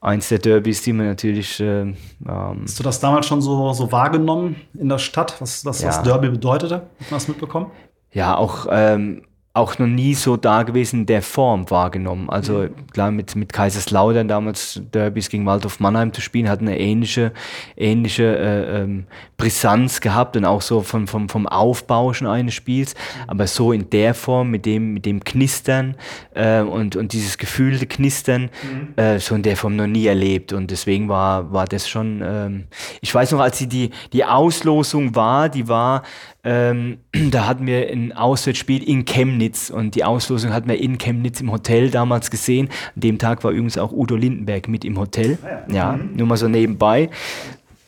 eins 0.01 0.29
der 0.29 0.39
Derbys, 0.39 0.81
die 0.81 0.93
man 0.93 1.07
natürlich. 1.07 1.59
Äh, 1.59 1.81
ähm, 1.81 1.95
Hast 2.25 2.79
du 2.79 2.83
das 2.83 2.99
damals 2.99 3.27
schon 3.27 3.41
so, 3.41 3.73
so 3.73 3.91
wahrgenommen 3.91 4.55
in 4.73 4.89
der 4.89 4.97
Stadt, 4.99 5.39
was, 5.41 5.65
was 5.65 5.81
ja. 5.81 5.87
das 5.87 6.03
Derby 6.03 6.29
bedeutete? 6.29 6.89
Hast 6.99 7.09
du 7.09 7.15
das 7.15 7.27
mitbekommen? 7.27 7.71
Ja, 8.11 8.35
auch. 8.35 8.67
Ähm, 8.69 9.23
auch 9.53 9.79
noch 9.79 9.87
nie 9.87 10.13
so 10.13 10.37
da 10.37 10.61
gewesen 10.61 11.01
in 11.01 11.05
der 11.07 11.23
Form 11.23 11.69
wahrgenommen. 11.71 12.29
Also 12.29 12.59
mhm. 12.59 12.87
klar, 12.93 13.09
mit, 13.09 13.35
mit 13.35 13.51
Kaiserslautern 13.51 14.27
damals 14.27 14.79
Derbys 14.93 15.27
gegen 15.27 15.45
Waldhof 15.47 15.79
Mannheim 15.79 16.13
zu 16.13 16.21
spielen, 16.21 16.47
hat 16.47 16.59
eine 16.61 16.79
ähnliche, 16.79 17.33
ähnliche 17.75 18.37
äh, 18.37 18.81
ähm, 18.81 19.05
Brisanz 19.37 20.01
gehabt 20.01 20.37
und 20.37 20.45
auch 20.45 20.61
so 20.61 20.81
vom, 20.81 21.07
vom, 21.07 21.29
vom 21.29 21.47
Aufbau 21.47 22.13
schon 22.13 22.27
eines 22.27 22.53
Spiels. 22.53 22.93
Mhm. 22.93 23.29
Aber 23.29 23.47
so 23.47 23.71
in 23.71 23.89
der 23.89 24.13
Form, 24.13 24.51
mit 24.51 24.67
dem, 24.67 24.93
mit 24.93 25.05
dem 25.07 25.23
Knistern 25.23 25.95
äh, 26.35 26.61
und, 26.61 26.95
und 26.95 27.13
dieses 27.13 27.39
gefühlte 27.39 27.87
Knistern, 27.87 28.51
mhm. 28.61 28.93
äh, 29.03 29.19
so 29.19 29.33
in 29.33 29.41
der 29.41 29.57
Form 29.57 29.75
noch 29.75 29.87
nie 29.87 30.05
erlebt. 30.05 30.53
Und 30.53 30.69
deswegen 30.69 31.09
war, 31.09 31.51
war 31.51 31.65
das 31.65 31.89
schon, 31.89 32.21
ähm, 32.23 32.67
ich 33.01 33.13
weiß 33.13 33.31
noch, 33.31 33.39
als 33.39 33.57
die, 33.57 33.67
die, 33.67 33.89
die 34.13 34.25
Auslosung 34.25 35.15
war, 35.15 35.49
die 35.49 35.67
war 35.67 36.03
ähm, 36.43 36.99
da 37.31 37.47
hatten 37.47 37.65
wir 37.65 37.89
ein 37.89 38.13
Auswärtsspiel 38.13 38.83
in 38.83 39.05
Chemnitz 39.05 39.69
und 39.69 39.95
die 39.95 40.03
Auslosung 40.03 40.53
hatten 40.53 40.69
wir 40.69 40.79
in 40.79 40.97
Chemnitz 40.97 41.41
im 41.41 41.51
Hotel 41.51 41.91
damals 41.91 42.31
gesehen. 42.31 42.69
An 42.95 43.01
dem 43.01 43.17
Tag 43.17 43.43
war 43.43 43.51
übrigens 43.51 43.77
auch 43.77 43.91
Udo 43.91 44.15
Lindenberg 44.15 44.67
mit 44.67 44.85
im 44.85 44.97
Hotel. 44.97 45.37
Ah 45.43 45.71
ja, 45.71 45.91
mhm. 45.93 46.15
nur 46.15 46.27
mal 46.27 46.37
so 46.37 46.47
nebenbei. 46.47 47.09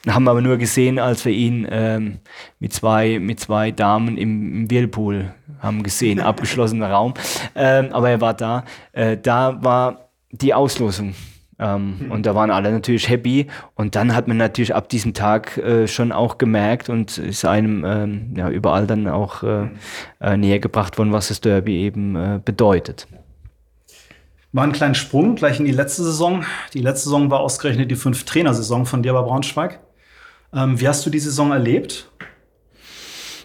Haben 0.08 0.24
wir 0.24 0.32
aber 0.32 0.42
nur 0.42 0.58
gesehen, 0.58 0.98
als 0.98 1.26
wir 1.26 1.32
ihn 1.32 1.68
ähm, 1.70 2.18
mit, 2.60 2.74
zwei, 2.74 3.20
mit 3.20 3.40
zwei 3.40 3.70
Damen 3.70 4.18
im, 4.18 4.62
im 4.64 4.72
Whirlpool 4.72 5.32
haben 5.60 5.84
gesehen, 5.84 6.20
abgeschlossener 6.22 6.90
Raum. 6.90 7.14
Ähm, 7.56 7.90
aber 7.92 8.10
er 8.10 8.22
war 8.22 8.34
da. 8.34 8.66
Äh, 8.94 9.18
da 9.18 9.64
war 9.64 10.10
die 10.32 10.54
Auslosung. 10.54 11.14
Ähm, 11.62 12.00
mhm. 12.00 12.12
Und 12.12 12.26
da 12.26 12.36
waren 12.36 12.50
alle 12.50 12.72
natürlich 12.72 13.08
happy. 13.08 13.48
Und 13.76 13.96
dann 13.96 14.16
hat 14.16 14.28
man 14.28 14.38
natürlich 14.38 14.76
ab 14.76 14.90
diesem 14.90 15.14
Tag 15.14 15.58
äh, 15.58 15.88
schon 15.88 16.12
auch 16.12 16.38
gemerkt 16.38 16.90
und 16.90 17.20
ist 17.20 17.46
einem 17.46 17.86
ähm, 17.86 18.34
ja, 18.36 18.50
überall 18.50 18.88
dann 18.88 19.08
auch 19.08 19.44
äh, 19.44 19.62
mhm. 19.62 19.72
äh, 20.20 20.38
näher 20.38 20.60
gebracht 20.60 20.98
worden, 20.98 21.14
was 21.14 21.28
das 21.28 21.40
Derby 21.40 21.78
eben 21.78 22.16
äh, 22.16 22.40
bedeutet. 22.44 23.08
War 24.54 24.66
ein 24.66 24.74
kleiner 24.74 24.96
Sprung 24.96 25.36
gleich 25.36 25.60
in 25.60 25.66
die 25.66 25.72
letzte 25.72 26.04
Saison. 26.04 26.44
Die 26.74 26.82
letzte 26.82 27.06
Saison 27.06 27.30
war 27.30 27.40
ausgerechnet 27.40 27.90
die 27.90 27.96
fünf 27.96 28.26
Trainersaison 28.26 28.86
von 28.86 29.02
dir 29.04 29.14
bei 29.14 29.22
Braunschweig. 29.22 29.80
Ähm, 30.54 30.82
wie 30.82 30.88
hast 30.88 31.06
du 31.06 31.10
die 31.10 31.20
Saison 31.20 31.52
erlebt? 31.52 32.12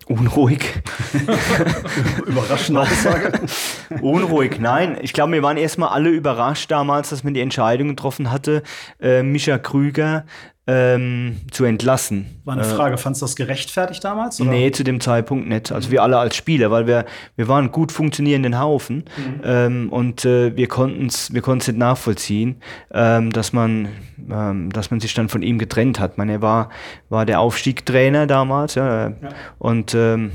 Unruhig. 0.06 0.82
Überraschende 2.26 2.82
Aussage. 2.82 3.40
Unruhig, 4.00 4.60
nein. 4.60 4.98
Ich 5.02 5.12
glaube, 5.12 5.32
wir 5.32 5.42
waren 5.42 5.56
erstmal 5.56 5.88
alle 5.88 6.10
überrascht 6.10 6.70
damals, 6.70 7.10
dass 7.10 7.24
man 7.24 7.34
die 7.34 7.40
Entscheidung 7.40 7.88
getroffen 7.88 8.30
hatte, 8.30 8.62
äh, 9.00 9.24
Mischa 9.24 9.58
Krüger 9.58 10.24
ähm, 10.68 11.36
zu 11.50 11.64
entlassen. 11.64 12.40
War 12.44 12.54
eine 12.54 12.62
äh, 12.62 12.64
Frage, 12.64 12.98
fandest 12.98 13.22
du 13.22 13.26
das 13.26 13.36
gerechtfertigt 13.36 14.02
damals? 14.02 14.40
Oder? 14.40 14.50
Nee, 14.50 14.70
zu 14.72 14.82
dem 14.82 15.00
Zeitpunkt 15.00 15.48
nicht. 15.48 15.70
Also 15.70 15.90
wir 15.90 16.02
alle 16.02 16.18
als 16.18 16.34
Spieler, 16.34 16.70
weil 16.70 16.86
wir, 16.86 17.04
wir 17.36 17.46
waren 17.46 17.70
gut 17.70 17.92
funktionierenden 17.92 18.58
Haufen 18.58 19.04
mhm. 19.16 19.40
ähm, 19.44 19.88
und 19.90 20.24
äh, 20.24 20.56
wir 20.56 20.66
konnten 20.66 21.06
es 21.06 21.32
wir 21.32 21.42
nicht 21.54 21.76
nachvollziehen, 21.76 22.56
ähm, 22.92 23.32
dass, 23.32 23.52
man, 23.52 23.88
ähm, 24.28 24.70
dass 24.72 24.90
man 24.90 24.98
sich 24.98 25.14
dann 25.14 25.28
von 25.28 25.42
ihm 25.42 25.58
getrennt 25.58 26.00
hat. 26.00 26.12
Ich 26.12 26.16
meine, 26.18 26.32
er 26.32 26.42
war, 26.42 26.70
war 27.08 27.26
der 27.26 27.40
Aufstiegstrainer 27.40 28.26
damals 28.26 28.74
ja, 28.74 29.08
ja. 29.08 29.14
und 29.58 29.94
ähm, 29.94 30.32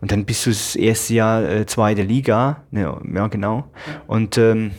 und 0.00 0.12
dann 0.12 0.24
bist 0.26 0.46
du 0.46 0.50
das 0.50 0.76
erste 0.76 1.14
Jahr 1.14 1.42
äh, 1.42 1.66
zweite 1.66 2.02
Liga, 2.02 2.62
ja, 2.70 3.00
ja 3.12 3.26
genau. 3.26 3.64
Und 4.06 4.38
ähm, 4.38 4.72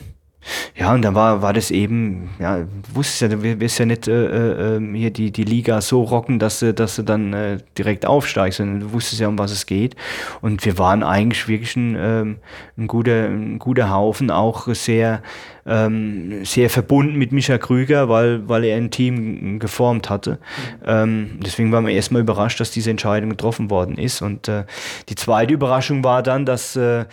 ja, 0.76 0.92
und 0.92 1.02
dann 1.02 1.14
war, 1.14 1.42
war 1.42 1.52
das 1.52 1.70
eben, 1.70 2.30
ja, 2.38 2.66
wusste 2.92 3.26
ja, 3.26 3.36
du 3.36 3.60
wirst 3.60 3.78
ja 3.78 3.86
nicht 3.86 4.08
äh, 4.08 4.26
äh, 4.26 4.76
ähm, 4.76 4.94
hier 4.94 5.10
die, 5.10 5.30
die 5.30 5.44
Liga 5.44 5.80
so 5.80 6.02
rocken, 6.02 6.38
dass 6.38 6.60
du, 6.60 6.74
dass 6.74 6.96
du 6.96 7.02
dann 7.02 7.32
äh, 7.32 7.58
direkt 7.78 8.06
aufsteigst, 8.06 8.58
sondern 8.58 8.80
du 8.80 8.92
wusstest 8.92 9.20
ja, 9.20 9.28
um 9.28 9.38
was 9.38 9.52
es 9.52 9.66
geht. 9.66 9.96
Und 10.40 10.64
wir 10.64 10.78
waren 10.78 11.02
eigentlich 11.02 11.48
wirklich 11.48 11.76
ein, 11.76 11.96
ähm, 11.98 12.36
ein, 12.76 12.86
guter, 12.86 13.26
ein 13.26 13.58
guter 13.58 13.90
Haufen, 13.90 14.30
auch 14.30 14.68
sehr, 14.74 15.22
ähm, 15.66 16.44
sehr 16.44 16.68
verbunden 16.68 17.16
mit 17.16 17.32
Micha 17.32 17.58
Krüger, 17.58 18.08
weil, 18.08 18.48
weil 18.48 18.64
er 18.64 18.76
ein 18.76 18.90
Team 18.90 19.58
geformt 19.58 20.10
hatte. 20.10 20.32
Mhm. 20.32 20.86
Ähm, 20.86 21.30
deswegen 21.44 21.72
waren 21.72 21.86
wir 21.86 21.94
erstmal 21.94 22.22
überrascht, 22.22 22.60
dass 22.60 22.70
diese 22.70 22.90
Entscheidung 22.90 23.30
getroffen 23.30 23.70
worden 23.70 23.96
ist. 23.96 24.22
Und 24.22 24.48
äh, 24.48 24.64
die 25.08 25.14
zweite 25.14 25.54
Überraschung 25.54 26.04
war 26.04 26.22
dann, 26.22 26.44
dass 26.44 26.76
äh, 26.76 27.06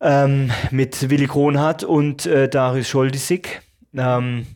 ähm, 0.00 0.50
mit 0.70 1.10
Willi 1.10 1.26
Kronhardt 1.26 1.84
und 1.84 2.26
äh, 2.26 2.48
Darius 2.48 2.88
Scholdisik. 2.88 3.62
Ähm, 3.94 4.46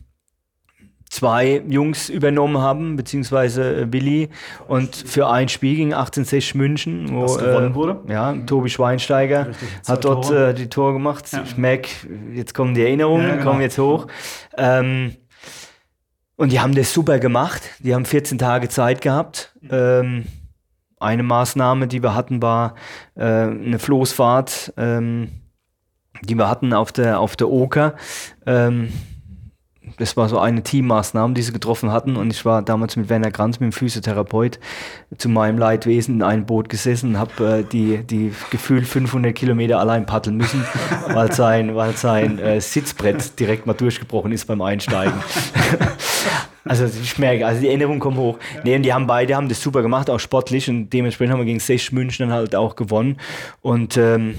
zwei 1.09 1.61
Jungs 1.67 2.09
übernommen 2.09 2.57
haben, 2.57 2.95
beziehungsweise 2.95 3.81
äh, 3.81 3.93
Willi. 3.93 4.29
Und 4.67 4.95
für 4.95 5.27
ein 5.29 5.49
Spiel 5.49 5.75
gegen 5.75 5.93
1860 5.93 6.55
München, 6.55 7.13
wo 7.13 7.23
Was 7.23 7.37
gewonnen 7.37 7.71
äh, 7.71 7.75
wurde. 7.75 7.99
Ja, 8.07 8.33
Tobi 8.45 8.69
Schweinsteiger 8.69 9.47
Richtig, 9.47 9.69
hat 9.87 10.05
dort 10.05 10.31
äh, 10.31 10.53
die 10.53 10.67
Tore 10.67 10.93
gemacht. 10.93 11.31
Ja. 11.31 11.43
Ich 11.43 11.57
merke, 11.57 11.89
jetzt 12.33 12.53
kommen 12.53 12.73
die 12.73 12.81
Erinnerungen, 12.81 13.27
ja, 13.27 13.35
genau. 13.35 13.49
kommen 13.49 13.61
jetzt 13.61 13.77
hoch. 13.77 14.07
Ähm, 14.57 15.15
und 16.37 16.51
die 16.51 16.59
haben 16.59 16.75
das 16.75 16.93
super 16.93 17.19
gemacht. 17.19 17.61
Die 17.79 17.95
haben 17.95 18.03
14 18.03 18.37
Tage 18.37 18.67
Zeit 18.67 19.01
gehabt. 19.01 19.53
Ähm, 19.69 20.25
eine 21.05 21.23
Maßnahme, 21.23 21.87
die 21.87 22.03
wir 22.03 22.15
hatten, 22.15 22.41
war 22.41 22.75
äh, 23.15 23.23
eine 23.23 23.79
Floßfahrt, 23.79 24.73
ähm, 24.77 25.29
die 26.21 26.35
wir 26.35 26.49
hatten 26.49 26.73
auf 26.73 26.91
der, 26.91 27.19
auf 27.19 27.35
der 27.35 27.49
Oker. 27.49 27.95
Ähm, 28.45 28.89
das 29.97 30.17
war 30.17 30.27
so 30.27 30.39
eine 30.39 30.63
Teammaßnahme, 30.63 31.33
die 31.33 31.41
sie 31.41 31.53
getroffen 31.53 31.91
hatten. 31.91 32.15
Und 32.15 32.31
ich 32.31 32.43
war 32.43 32.61
damals 32.61 32.95
mit 32.95 33.09
Werner 33.09 33.31
Kranz, 33.31 33.59
mit 33.59 33.71
dem 33.71 33.73
Physiotherapeut, 33.73 34.59
zu 35.17 35.29
meinem 35.29 35.57
Leidwesen 35.57 36.15
in 36.15 36.23
einem 36.23 36.45
Boot 36.45 36.69
gesessen 36.69 37.11
und 37.11 37.19
habe 37.19 37.59
äh, 37.59 37.63
die, 37.63 38.03
die 38.03 38.33
gefühlt 38.49 38.87
500 38.87 39.33
Kilometer 39.33 39.79
allein 39.79 40.05
paddeln 40.05 40.37
müssen, 40.37 40.65
weil 41.13 41.31
sein, 41.31 41.75
weil 41.75 41.95
sein 41.95 42.39
äh, 42.39 42.59
Sitzbrett 42.59 43.39
direkt 43.39 43.65
mal 43.65 43.73
durchgebrochen 43.73 44.31
ist 44.31 44.45
beim 44.45 44.61
Einsteigen. 44.61 45.13
also 46.65 46.85
ich 46.85 47.17
merke, 47.19 47.45
also 47.45 47.61
die 47.61 47.67
Erinnerungen 47.67 47.99
kommen 47.99 48.17
hoch. 48.17 48.39
Nee, 48.63 48.75
und 48.75 48.83
die 48.83 48.91
haben 48.91 49.05
beide 49.05 49.35
haben 49.35 49.47
das 49.47 49.61
super 49.61 49.83
gemacht, 49.83 50.09
auch 50.09 50.19
sportlich. 50.19 50.69
Und 50.69 50.89
dementsprechend 50.89 51.33
haben 51.33 51.39
wir 51.39 51.45
gegen 51.45 51.59
Sech 51.59 51.91
München 51.91 52.27
dann 52.27 52.35
halt 52.35 52.55
auch 52.55 52.75
gewonnen. 52.75 53.17
Und 53.61 53.97
ähm, 53.97 54.35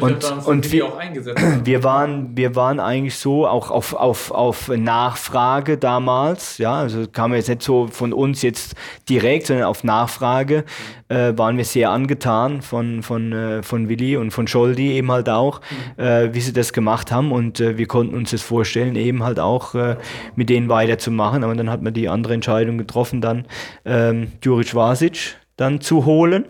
und, 0.00 0.46
und 0.46 0.72
wir, 0.72 0.92
wir, 1.64 1.84
waren, 1.84 2.36
wir 2.36 2.56
waren 2.56 2.80
eigentlich 2.80 3.14
so 3.16 3.46
auch 3.46 3.70
auf, 3.70 3.94
auf, 3.94 4.32
auf 4.32 4.68
Nachfrage 4.68 5.78
damals, 5.78 6.58
ja, 6.58 6.74
also 6.74 7.06
kam 7.06 7.32
jetzt 7.32 7.48
nicht 7.48 7.62
so 7.62 7.86
von 7.86 8.12
uns 8.12 8.42
jetzt 8.42 8.74
direkt, 9.08 9.46
sondern 9.46 9.66
auf 9.66 9.84
Nachfrage 9.84 10.64
äh, 11.08 11.32
waren 11.36 11.56
wir 11.58 11.64
sehr 11.64 11.90
angetan 11.90 12.60
von, 12.60 13.04
von, 13.04 13.32
äh, 13.32 13.62
von 13.62 13.88
Willi 13.88 14.16
und 14.16 14.32
von 14.32 14.48
Scholdi 14.48 14.92
eben 14.92 15.12
halt 15.12 15.28
auch, 15.28 15.60
mhm. 15.96 16.02
äh, 16.02 16.34
wie 16.34 16.40
sie 16.40 16.52
das 16.52 16.72
gemacht 16.72 17.12
haben. 17.12 17.30
Und 17.30 17.60
äh, 17.60 17.78
wir 17.78 17.86
konnten 17.86 18.16
uns 18.16 18.32
das 18.32 18.42
vorstellen, 18.42 18.96
eben 18.96 19.22
halt 19.22 19.38
auch 19.38 19.76
äh, 19.76 19.96
mit 20.34 20.48
denen 20.50 20.68
weiterzumachen, 20.68 21.44
aber 21.44 21.54
dann 21.54 21.70
hat 21.70 21.82
man 21.82 21.94
die 21.94 22.08
andere 22.08 22.34
Entscheidung 22.34 22.78
getroffen, 22.78 23.20
dann 23.20 23.46
ähm, 23.84 24.32
Juric 24.42 24.74
Vasic 24.74 25.36
dann 25.56 25.80
zu 25.80 26.04
holen 26.04 26.46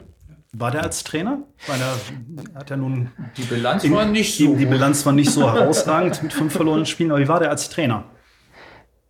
war 0.53 0.71
der 0.71 0.83
als 0.83 1.03
Trainer? 1.03 1.39
Weil 1.67 1.81
er 1.81 2.59
hat 2.59 2.71
ja 2.71 2.77
nun. 2.77 3.11
Die 3.37 3.43
Bilanz 3.43 3.91
war 3.91 4.05
nicht 4.05 4.37
so. 4.37 4.53
Die, 4.53 4.59
die 4.59 4.67
Bilanz 4.67 5.05
war 5.07 5.13
nicht 5.13 5.31
so 5.31 5.51
herausragend 5.51 6.23
mit 6.23 6.33
fünf 6.33 6.53
verlorenen 6.53 6.87
Spielen, 6.87 7.11
aber 7.11 7.21
wie 7.21 7.29
war 7.29 7.41
der 7.41 7.51
als 7.51 7.71
Trainer? 7.71 8.05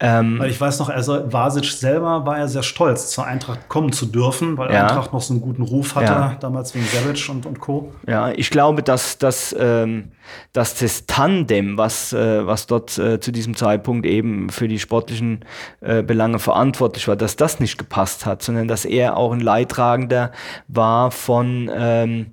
Ähm, 0.04 0.40
weil 0.40 0.50
ich 0.50 0.60
weiß 0.60 0.80
noch, 0.80 0.88
also 0.88 1.32
Vasic 1.32 1.64
selber 1.66 2.26
war 2.26 2.38
ja 2.38 2.48
sehr 2.48 2.64
stolz, 2.64 3.10
zur 3.10 3.24
Eintracht 3.24 3.68
kommen 3.68 3.92
zu 3.92 4.06
dürfen, 4.06 4.58
weil 4.58 4.72
ja. 4.72 4.82
Eintracht 4.82 5.12
noch 5.12 5.20
so 5.20 5.32
einen 5.32 5.40
guten 5.40 5.62
Ruf 5.62 5.94
hatte, 5.94 6.12
ja. 6.12 6.36
damals 6.40 6.74
wegen 6.74 6.84
Savage 6.86 7.30
und, 7.30 7.46
und 7.46 7.60
Co. 7.60 7.92
Ja, 8.08 8.32
ich 8.32 8.50
glaube, 8.50 8.82
dass, 8.82 9.18
dass, 9.18 9.54
ähm, 9.56 10.10
dass 10.52 10.74
das 10.74 11.06
Tandem, 11.06 11.78
was, 11.78 12.12
äh, 12.12 12.44
was 12.44 12.66
dort 12.66 12.98
äh, 12.98 13.20
zu 13.20 13.30
diesem 13.30 13.54
Zeitpunkt 13.54 14.04
eben 14.04 14.50
für 14.50 14.66
die 14.66 14.80
sportlichen 14.80 15.44
äh, 15.80 16.02
Belange 16.02 16.40
verantwortlich 16.40 17.06
war, 17.06 17.14
dass 17.14 17.36
das 17.36 17.60
nicht 17.60 17.78
gepasst 17.78 18.26
hat, 18.26 18.42
sondern 18.42 18.66
dass 18.66 18.84
er 18.84 19.16
auch 19.16 19.30
ein 19.30 19.40
Leidtragender 19.40 20.32
war 20.66 21.12
von 21.12 21.70
ähm, 21.72 22.32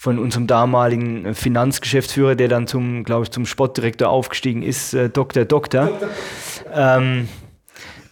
von 0.00 0.18
unserem 0.18 0.46
damaligen 0.46 1.34
Finanzgeschäftsführer, 1.34 2.34
der 2.34 2.48
dann 2.48 2.66
zum, 2.66 3.04
glaube 3.04 3.24
ich, 3.24 3.30
zum 3.32 3.44
Sportdirektor 3.44 4.08
aufgestiegen 4.08 4.62
ist, 4.62 4.94
äh, 4.94 5.10
Dr. 5.10 5.44
Doktor. 5.44 5.90
Ähm, 6.74 7.28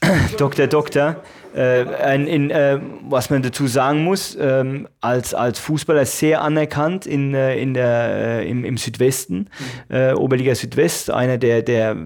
Dr. 0.38 0.66
Doktor. 0.66 1.16
Äh, 1.58 2.14
in, 2.14 2.50
äh, 2.50 2.78
was 3.08 3.30
man 3.30 3.42
dazu 3.42 3.66
sagen 3.66 4.04
muss, 4.04 4.36
ähm, 4.40 4.86
als, 5.00 5.34
als 5.34 5.58
Fußballer 5.58 6.04
sehr 6.04 6.42
anerkannt 6.42 7.06
in, 7.06 7.34
äh, 7.34 7.56
in 7.58 7.74
der, 7.74 8.42
äh, 8.42 8.48
im, 8.48 8.64
im 8.64 8.76
Südwesten, 8.76 9.48
mhm. 9.88 9.96
Äh, 9.96 10.12
Oberliga 10.12 10.54
Südwest, 10.54 11.10
einer 11.10 11.38
der, 11.38 11.62
der 11.62 11.96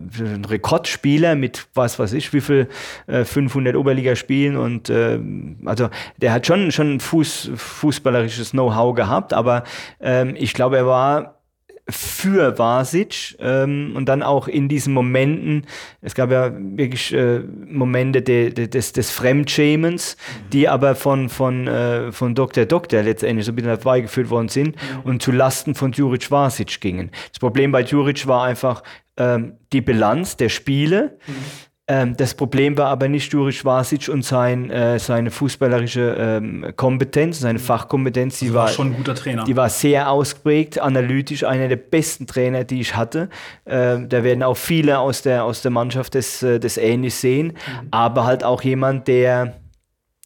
Rekordspieler 0.49 1.35
mit 1.35 1.67
was 1.75 1.99
weiß 1.99 2.13
ich, 2.13 2.33
wie 2.33 2.41
viel 2.41 2.69
500 3.09 3.77
Oberligaspielen 3.77 4.57
und 4.57 4.91
also 4.91 5.89
der 6.17 6.33
hat 6.33 6.47
schon, 6.47 6.71
schon 6.71 7.01
Fuß, 7.01 7.51
fußballerisches 7.55 8.53
Know-how 8.53 8.95
gehabt, 8.95 9.33
aber 9.33 9.65
ähm, 10.01 10.35
ich 10.37 10.55
glaube, 10.55 10.77
er 10.77 10.87
war 10.87 11.42
für 11.89 12.59
Vasic 12.59 13.37
ähm, 13.41 13.95
und 13.97 14.09
dann 14.09 14.23
auch 14.23 14.47
in 14.47 14.69
diesen 14.69 14.95
Momenten, 14.95 15.67
es 16.01 16.15
gab 16.15 16.31
ja 16.31 16.53
wirklich 16.55 17.13
äh, 17.13 17.41
Momente 17.41 18.23
de, 18.23 18.51
de, 18.51 18.69
des, 18.69 18.93
des 18.93 19.11
Fremdschämens, 19.11 20.17
die 20.53 20.69
aber 20.69 20.95
von, 20.95 21.29
von, 21.29 21.67
äh, 21.67 22.13
von 22.13 22.35
Dr. 22.35 22.67
Doktor 22.67 23.03
letztendlich 23.03 23.47
so 23.47 23.53
ein 23.53 23.57
bisschen 23.57 23.71
herbeigeführt 23.71 24.31
worden 24.31 24.49
sind 24.49 24.77
mhm. 24.77 25.01
und 25.03 25.23
zu 25.23 25.33
Lasten 25.33 25.75
von 25.75 25.93
Juric 25.93 26.31
Vasic 26.31 26.81
gingen. 26.81 27.11
Das 27.31 27.41
Problem 27.41 27.73
bei 27.73 27.83
Juric 27.83 28.27
war 28.29 28.45
einfach 28.45 28.85
ähm, 29.17 29.55
die 29.73 29.81
Bilanz 29.81 30.37
der 30.37 30.51
Spiele. 30.51 31.19
Mhm 31.27 31.72
ähm, 31.93 32.17
das 32.17 32.33
Problem 32.33 32.79
war 32.79 32.87
aber 32.87 33.07
nicht 33.07 33.31
Juric 33.31 33.67
Vasic 33.67 34.09
und 34.09 34.25
sein, 34.25 34.71
äh, 34.71 34.99
seine 34.99 35.31
fußballerische 35.31 36.17
ähm, 36.19 36.73
Kompetenz, 36.75 37.41
seine 37.41 37.59
mhm. 37.59 37.63
Fachkompetenz. 37.63 38.39
Die 38.39 38.47
also 38.47 38.55
war, 38.55 38.65
war, 38.65 38.71
schon 38.71 38.87
ein 38.93 38.97
guter 38.97 39.15
Trainer. 39.15 39.45
Die 39.45 39.57
war 39.57 39.69
sehr 39.69 40.11
ausgeprägt, 40.11 40.81
analytisch, 40.81 41.45
einer 41.45 41.69
der 41.69 41.77
besten 41.77 42.27
Trainer, 42.27 42.65
die 42.65 42.81
ich 42.81 42.97
hatte. 42.97 43.29
Ähm, 43.67 44.09
da 44.09 44.25
werden 44.25 44.43
auch 44.43 44.57
viele 44.57 45.01
aus 45.01 45.21
der, 45.21 45.45
aus 45.45 45.61
der 45.61 45.71
Mannschaft 45.71 46.15
das, 46.15 46.43
äh, 46.43 46.59
das 46.59 46.79
ähnlich 46.79 47.15
sehen. 47.15 47.49
Mhm. 47.49 47.89
Aber 47.91 48.25
halt 48.25 48.43
auch 48.43 48.63
jemand, 48.63 49.07
der 49.07 49.61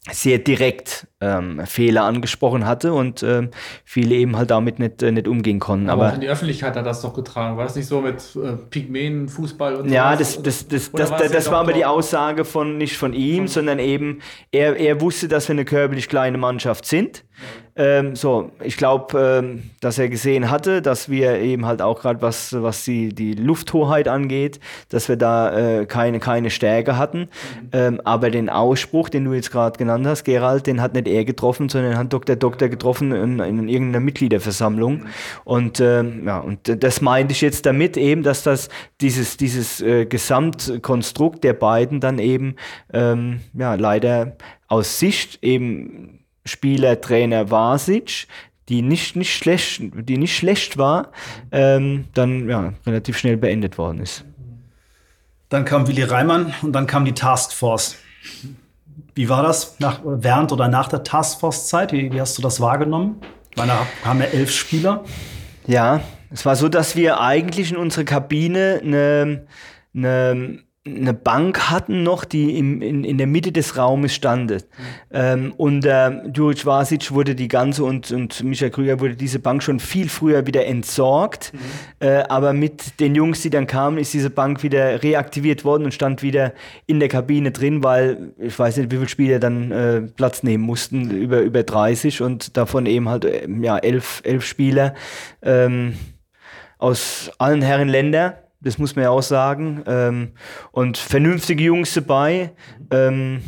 sehr 0.09 0.37
direkt 0.37 1.07
ähm, 1.19 1.65
Fehler 1.65 2.03
angesprochen 2.03 2.65
hatte 2.65 2.93
und 2.93 3.23
ähm, 3.23 3.49
viele 3.83 4.15
eben 4.15 4.37
halt 4.37 4.51
damit 4.51 4.77
nicht, 4.77 5.01
äh, 5.01 5.11
nicht 5.11 5.27
umgehen 5.27 5.59
konnten. 5.59 5.89
Aber, 5.89 6.03
Aber 6.03 6.11
auch 6.11 6.15
in 6.15 6.21
die 6.21 6.29
Öffentlichkeit 6.29 6.75
hat 6.75 6.85
das 6.85 7.01
doch 7.01 7.13
getragen. 7.13 7.57
War 7.57 7.65
das 7.65 7.75
nicht 7.75 7.87
so 7.87 8.01
mit 8.01 8.21
äh, 8.35 8.53
Pygmäen, 8.69 9.27
Fußball 9.27 9.75
und 9.75 9.89
so? 9.89 9.93
Ja, 9.93 10.15
das, 10.15 10.41
das, 10.41 10.67
das, 10.67 10.91
das, 10.91 11.09
das, 11.09 11.31
das 11.31 11.51
war 11.51 11.59
aber 11.59 11.73
die 11.73 11.85
Aussage 11.85 12.45
von 12.45 12.77
nicht 12.77 12.97
von 12.97 13.13
ihm, 13.13 13.47
von 13.47 13.47
sondern 13.47 13.79
eben, 13.79 14.19
er, 14.51 14.75
er 14.77 15.01
wusste, 15.01 15.27
dass 15.27 15.47
wir 15.47 15.53
eine 15.53 15.65
körperlich 15.65 16.07
kleine 16.07 16.37
Mannschaft 16.37 16.85
sind. 16.85 17.23
Ähm, 17.75 18.15
so, 18.15 18.51
ich 18.63 18.75
glaube, 18.75 19.19
ähm, 19.19 19.69
dass 19.81 19.99
er 19.99 20.09
gesehen 20.09 20.49
hatte, 20.49 20.81
dass 20.81 21.09
wir 21.09 21.37
eben 21.39 21.67
halt 21.67 21.83
auch 21.83 22.01
gerade 22.01 22.23
was, 22.23 22.51
was 22.59 22.83
die, 22.83 23.13
die 23.13 23.33
Lufthoheit 23.33 24.07
angeht, 24.07 24.59
dass 24.89 25.07
wir 25.09 25.15
da 25.15 25.55
äh, 25.81 25.85
keine, 25.85 26.19
keine 26.19 26.49
Stärke 26.49 26.97
hatten. 26.97 27.19
Mhm. 27.19 27.69
Ähm, 27.73 28.01
aber 28.03 28.31
den 28.31 28.49
Ausspruch, 28.49 29.09
den 29.09 29.25
du 29.25 29.33
jetzt 29.33 29.51
gerade 29.51 29.77
genannt 29.77 30.07
hast, 30.07 30.23
Gerald, 30.23 30.65
den 30.65 30.81
hat 30.81 30.95
nicht 30.95 31.06
er 31.07 31.25
getroffen, 31.25 31.69
sondern 31.69 31.97
hat 31.97 32.13
Dr. 32.13 32.35
Doktor 32.35 32.69
getroffen 32.69 33.11
in, 33.11 33.39
in 33.39 33.69
irgendeiner 33.69 34.03
Mitgliederversammlung. 34.03 35.05
Und 35.43 35.79
ähm, 35.79 36.25
ja, 36.25 36.39
und 36.39 36.83
das 36.83 37.01
meinte 37.01 37.33
ich 37.33 37.41
jetzt 37.41 37.65
damit 37.65 37.97
eben, 37.97 38.23
dass 38.23 38.43
das 38.43 38.69
dieses, 39.01 39.37
dieses 39.37 39.81
äh, 39.81 40.05
Gesamtkonstrukt 40.05 41.43
der 41.43 41.53
beiden 41.53 41.99
dann 41.99 42.19
eben 42.19 42.55
ähm, 42.93 43.41
ja 43.53 43.75
leider 43.75 44.37
aus 44.67 44.99
Sicht 44.99 45.43
eben 45.43 46.19
Spieler, 46.45 47.01
Trainer 47.01 47.51
Vasic, 47.51 48.27
die 48.69 48.81
nicht, 48.81 49.15
nicht, 49.15 49.33
schlecht, 49.33 49.81
die 49.81 50.17
nicht 50.17 50.35
schlecht 50.35 50.77
war, 50.77 51.11
ähm, 51.51 52.05
dann 52.13 52.49
ja, 52.49 52.73
relativ 52.85 53.17
schnell 53.17 53.37
beendet 53.37 53.77
worden 53.77 53.99
ist. 54.01 54.25
Dann 55.49 55.63
kam 55.63 55.87
Willi 55.87 56.03
Reimann 56.03 56.53
und 56.61 56.73
dann 56.73 56.87
kam 56.87 57.05
die 57.05 57.13
Taskforce. 57.13 57.97
Wie 59.15 59.29
war 59.29 59.43
das 59.43 59.79
nach, 59.79 60.01
während 60.03 60.51
oder 60.51 60.67
nach 60.67 60.87
der 60.87 61.03
Taskforce-Zeit? 61.03 61.91
Wie, 61.91 62.11
wie, 62.11 62.21
hast 62.21 62.37
du 62.37 62.41
das 62.41 62.59
wahrgenommen? 62.61 63.21
Da 63.55 63.65
kamen 64.03 64.21
ja 64.21 64.27
elf 64.27 64.51
Spieler. 64.51 65.03
Ja, 65.65 66.01
es 66.29 66.45
war 66.45 66.55
so, 66.55 66.69
dass 66.69 66.95
wir 66.95 67.19
eigentlich 67.19 67.71
in 67.71 67.77
unserer 67.77 68.03
Kabine 68.03 68.81
eine, 68.83 69.47
eine 69.95 70.59
eine 70.95 71.13
Bank 71.13 71.69
hatten 71.69 72.03
noch, 72.03 72.25
die 72.25 72.57
im, 72.57 72.81
in, 72.81 73.03
in 73.03 73.17
der 73.17 73.27
Mitte 73.27 73.51
des 73.51 73.77
Raumes 73.77 74.13
stand. 74.13 74.51
Mhm. 74.51 74.57
Ähm, 75.11 75.53
und 75.57 75.85
äh, 75.85 76.27
Juric 76.33 76.65
Vasic 76.65 77.11
wurde 77.11 77.35
die 77.35 77.47
ganze 77.47 77.83
und, 77.83 78.11
und 78.11 78.43
Michael 78.43 78.71
Krüger 78.71 78.99
wurde 78.99 79.15
diese 79.15 79.39
Bank 79.39 79.63
schon 79.63 79.79
viel 79.79 80.09
früher 80.09 80.45
wieder 80.47 80.65
entsorgt. 80.65 81.53
Mhm. 81.53 81.59
Äh, 82.07 82.23
aber 82.29 82.53
mit 82.53 82.99
den 82.99 83.15
Jungs, 83.15 83.41
die 83.41 83.49
dann 83.49 83.67
kamen, 83.67 83.97
ist 83.97 84.13
diese 84.13 84.29
Bank 84.29 84.63
wieder 84.63 85.03
reaktiviert 85.03 85.65
worden 85.65 85.85
und 85.85 85.93
stand 85.93 86.21
wieder 86.21 86.53
in 86.85 86.99
der 86.99 87.09
Kabine 87.09 87.51
drin, 87.51 87.83
weil 87.83 88.33
ich 88.39 88.57
weiß 88.57 88.77
nicht, 88.77 88.91
wie 88.91 88.95
viele 88.97 89.09
Spieler 89.09 89.39
dann 89.39 89.71
äh, 89.71 90.01
Platz 90.01 90.43
nehmen 90.43 90.63
mussten, 90.63 91.11
über, 91.11 91.41
über 91.41 91.63
30 91.63 92.21
und 92.21 92.57
davon 92.57 92.85
eben 92.85 93.09
halt 93.09 93.25
äh, 93.25 93.47
ja, 93.61 93.77
elf, 93.77 94.21
elf 94.23 94.45
Spieler 94.45 94.93
ähm, 95.41 95.93
aus 96.77 97.31
allen 97.37 97.61
Herren 97.61 97.89
Ländern 97.89 98.33
das 98.67 98.77
muss 98.77 98.95
man 98.95 99.03
ja 99.03 99.09
auch 99.09 99.23
sagen. 99.23 99.83
Ähm, 99.87 100.33
und 100.71 100.97
vernünftige 100.97 101.63
Jungs 101.63 101.93
dabei. 101.93 102.51
Ähm, 102.91 103.41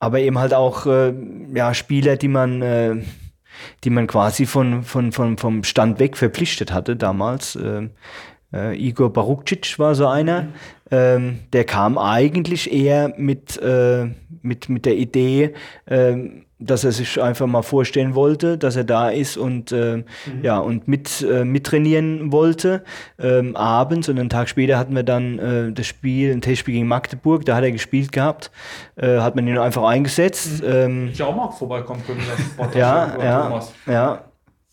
aber 0.00 0.18
eben 0.18 0.38
halt 0.38 0.52
auch 0.52 0.86
äh, 0.86 1.14
ja, 1.54 1.72
Spieler, 1.72 2.16
die 2.16 2.28
man, 2.28 2.60
äh, 2.60 2.96
die 3.84 3.90
man 3.90 4.06
quasi 4.06 4.46
von, 4.46 4.82
von, 4.82 5.12
von, 5.12 5.38
vom 5.38 5.62
Stand 5.62 6.00
weg 6.00 6.16
verpflichtet 6.16 6.72
hatte 6.72 6.96
damals. 6.96 7.56
Ähm, 7.56 7.92
äh, 8.54 8.76
Igor 8.76 9.12
Barukcic 9.12 9.78
war 9.78 9.94
so 9.94 10.06
einer. 10.06 10.48
Ähm, 10.90 11.40
der 11.52 11.64
kam 11.64 11.98
eigentlich 11.98 12.72
eher 12.72 13.12
mit, 13.16 13.60
äh, 13.60 14.06
mit, 14.42 14.68
mit 14.68 14.86
der 14.86 14.96
Idee, 14.96 15.54
ähm, 15.88 16.44
dass 16.60 16.84
er 16.84 16.92
sich 16.92 17.20
einfach 17.20 17.46
mal 17.46 17.62
vorstellen 17.62 18.14
wollte, 18.14 18.56
dass 18.56 18.76
er 18.76 18.84
da 18.84 19.10
ist 19.10 19.36
und 19.36 19.72
äh, 19.72 19.96
mhm. 19.96 20.04
ja 20.42 20.58
und 20.58 20.88
mit 20.88 21.22
äh, 21.22 21.44
mittrainieren 21.44 22.32
wollte 22.32 22.84
ähm, 23.18 23.56
abends 23.56 24.08
und 24.08 24.18
einen 24.18 24.28
Tag 24.28 24.48
später 24.48 24.78
hatten 24.78 24.94
wir 24.94 25.02
dann 25.02 25.38
äh, 25.38 25.72
das 25.72 25.86
Spiel 25.86 26.32
ein 26.32 26.40
Testspiel 26.40 26.74
gegen 26.74 26.86
Magdeburg 26.86 27.44
da 27.44 27.56
hat 27.56 27.64
er 27.64 27.72
gespielt 27.72 28.12
gehabt 28.12 28.50
äh, 28.96 29.18
hat 29.18 29.34
man 29.34 29.46
ihn 29.48 29.58
einfach 29.58 29.82
eingesetzt 29.82 30.62
mhm. 30.62 30.68
ähm, 30.68 31.08
ich 31.12 31.22
auch 31.22 31.34
mal 31.34 31.50
vorbeikommen 31.50 32.02
können 32.06 32.20
ja 32.74 33.16
ja 33.20 33.42
Thomas. 33.42 33.72
ja 33.86 34.24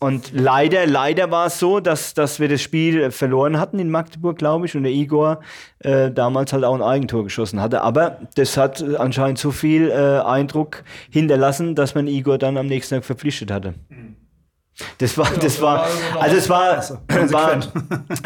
und 0.02 0.32
leider, 0.32 0.84
leider 0.84 1.30
war 1.30 1.46
es 1.46 1.60
so, 1.60 1.78
dass, 1.78 2.12
dass 2.12 2.40
wir 2.40 2.48
das 2.48 2.60
Spiel 2.60 3.12
verloren 3.12 3.60
hatten 3.60 3.78
in 3.78 3.88
Magdeburg, 3.88 4.36
glaube 4.36 4.66
ich, 4.66 4.76
und 4.76 4.82
der 4.82 4.90
Igor 4.90 5.38
äh, 5.78 6.10
damals 6.10 6.52
halt 6.52 6.64
auch 6.64 6.74
ein 6.74 6.82
Eigentor 6.82 7.22
geschossen 7.22 7.60
hatte. 7.60 7.82
Aber 7.82 8.18
das 8.34 8.56
hat 8.56 8.82
anscheinend 8.98 9.38
so 9.38 9.52
viel 9.52 9.90
äh, 9.90 10.18
Eindruck 10.26 10.82
hinterlassen, 11.08 11.76
dass 11.76 11.94
man 11.94 12.08
Igor 12.08 12.36
dann 12.36 12.56
am 12.56 12.66
nächsten 12.66 12.96
Tag 12.96 13.04
verpflichtet 13.04 13.52
hatte. 13.52 13.74
Das 14.98 15.16
war, 15.16 15.30
das 15.40 15.60
war, 15.62 15.86
also 16.18 16.36
es 16.36 16.48
war, 16.48 16.84
konsequent. 17.06 17.72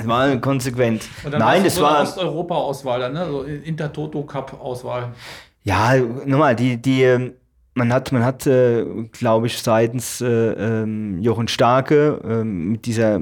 war, 0.05 0.31
war 0.31 0.37
konsequent. 0.39 1.09
Nein, 1.31 1.63
das 1.63 1.79
war 1.79 2.05
Osteuropa-Auswahl, 2.05 3.13
ne? 3.13 3.27
so 3.27 3.43
Intertoto 3.43 4.23
Cup-Auswahl. 4.23 5.13
Ja, 5.63 5.95
nochmal, 6.25 6.57
die, 6.57 6.81
die, 6.81 7.03
ähm, 7.03 7.35
man 7.77 7.93
hat, 7.93 8.11
man 8.11 8.25
hat, 8.25 8.47
äh, 8.47 8.85
glaube 9.13 9.47
ich, 9.47 9.59
seitens 9.59 10.23
äh, 10.23 10.27
ähm, 10.27 11.21
Jochen 11.21 11.47
Starke 11.47 12.21
äh, 12.25 12.43
mit 12.43 12.87
dieser 12.87 13.21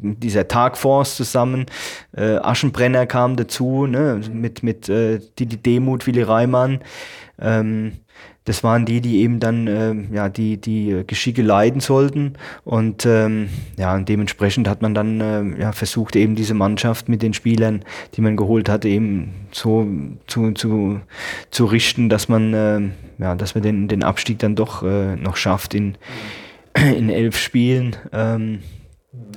mit 0.00 0.22
dieser 0.22 0.46
Tagforce 0.46 1.16
zusammen, 1.16 1.66
äh, 2.16 2.36
Aschenbrenner 2.36 3.06
kam 3.06 3.34
dazu, 3.34 3.86
ne, 3.86 4.20
mit, 4.32 4.62
mit 4.62 4.88
äh, 4.88 5.18
Didi 5.40 5.56
Demut, 5.56 6.06
Willi 6.06 6.22
Reimann. 6.22 6.78
Ähm, 7.40 7.94
das 8.48 8.64
waren 8.64 8.86
die, 8.86 9.02
die 9.02 9.18
eben 9.18 9.40
dann 9.40 9.66
äh, 9.66 9.94
ja, 10.10 10.30
die, 10.30 10.56
die 10.56 11.02
Geschicke 11.06 11.42
leiden 11.42 11.82
sollten. 11.82 12.32
Und 12.64 13.04
ähm, 13.04 13.50
ja, 13.76 13.94
und 13.94 14.08
dementsprechend 14.08 14.66
hat 14.68 14.80
man 14.80 14.94
dann 14.94 15.20
äh, 15.20 15.60
ja, 15.60 15.72
versucht, 15.72 16.16
eben 16.16 16.34
diese 16.34 16.54
Mannschaft 16.54 17.10
mit 17.10 17.20
den 17.20 17.34
Spielern, 17.34 17.84
die 18.14 18.22
man 18.22 18.38
geholt 18.38 18.70
hat, 18.70 18.86
eben 18.86 19.34
so 19.52 19.86
zu, 20.26 20.52
zu, 20.52 21.02
zu 21.50 21.66
richten, 21.66 22.08
dass 22.08 22.30
man, 22.30 22.54
äh, 22.54 22.80
ja, 23.18 23.34
dass 23.34 23.54
man 23.54 23.62
den, 23.62 23.86
den 23.86 24.02
Abstieg 24.02 24.38
dann 24.38 24.56
doch 24.56 24.82
äh, 24.82 25.14
noch 25.16 25.36
schafft 25.36 25.74
in, 25.74 25.98
in 26.74 27.10
elf 27.10 27.36
Spielen. 27.36 27.96
Ähm, 28.14 28.60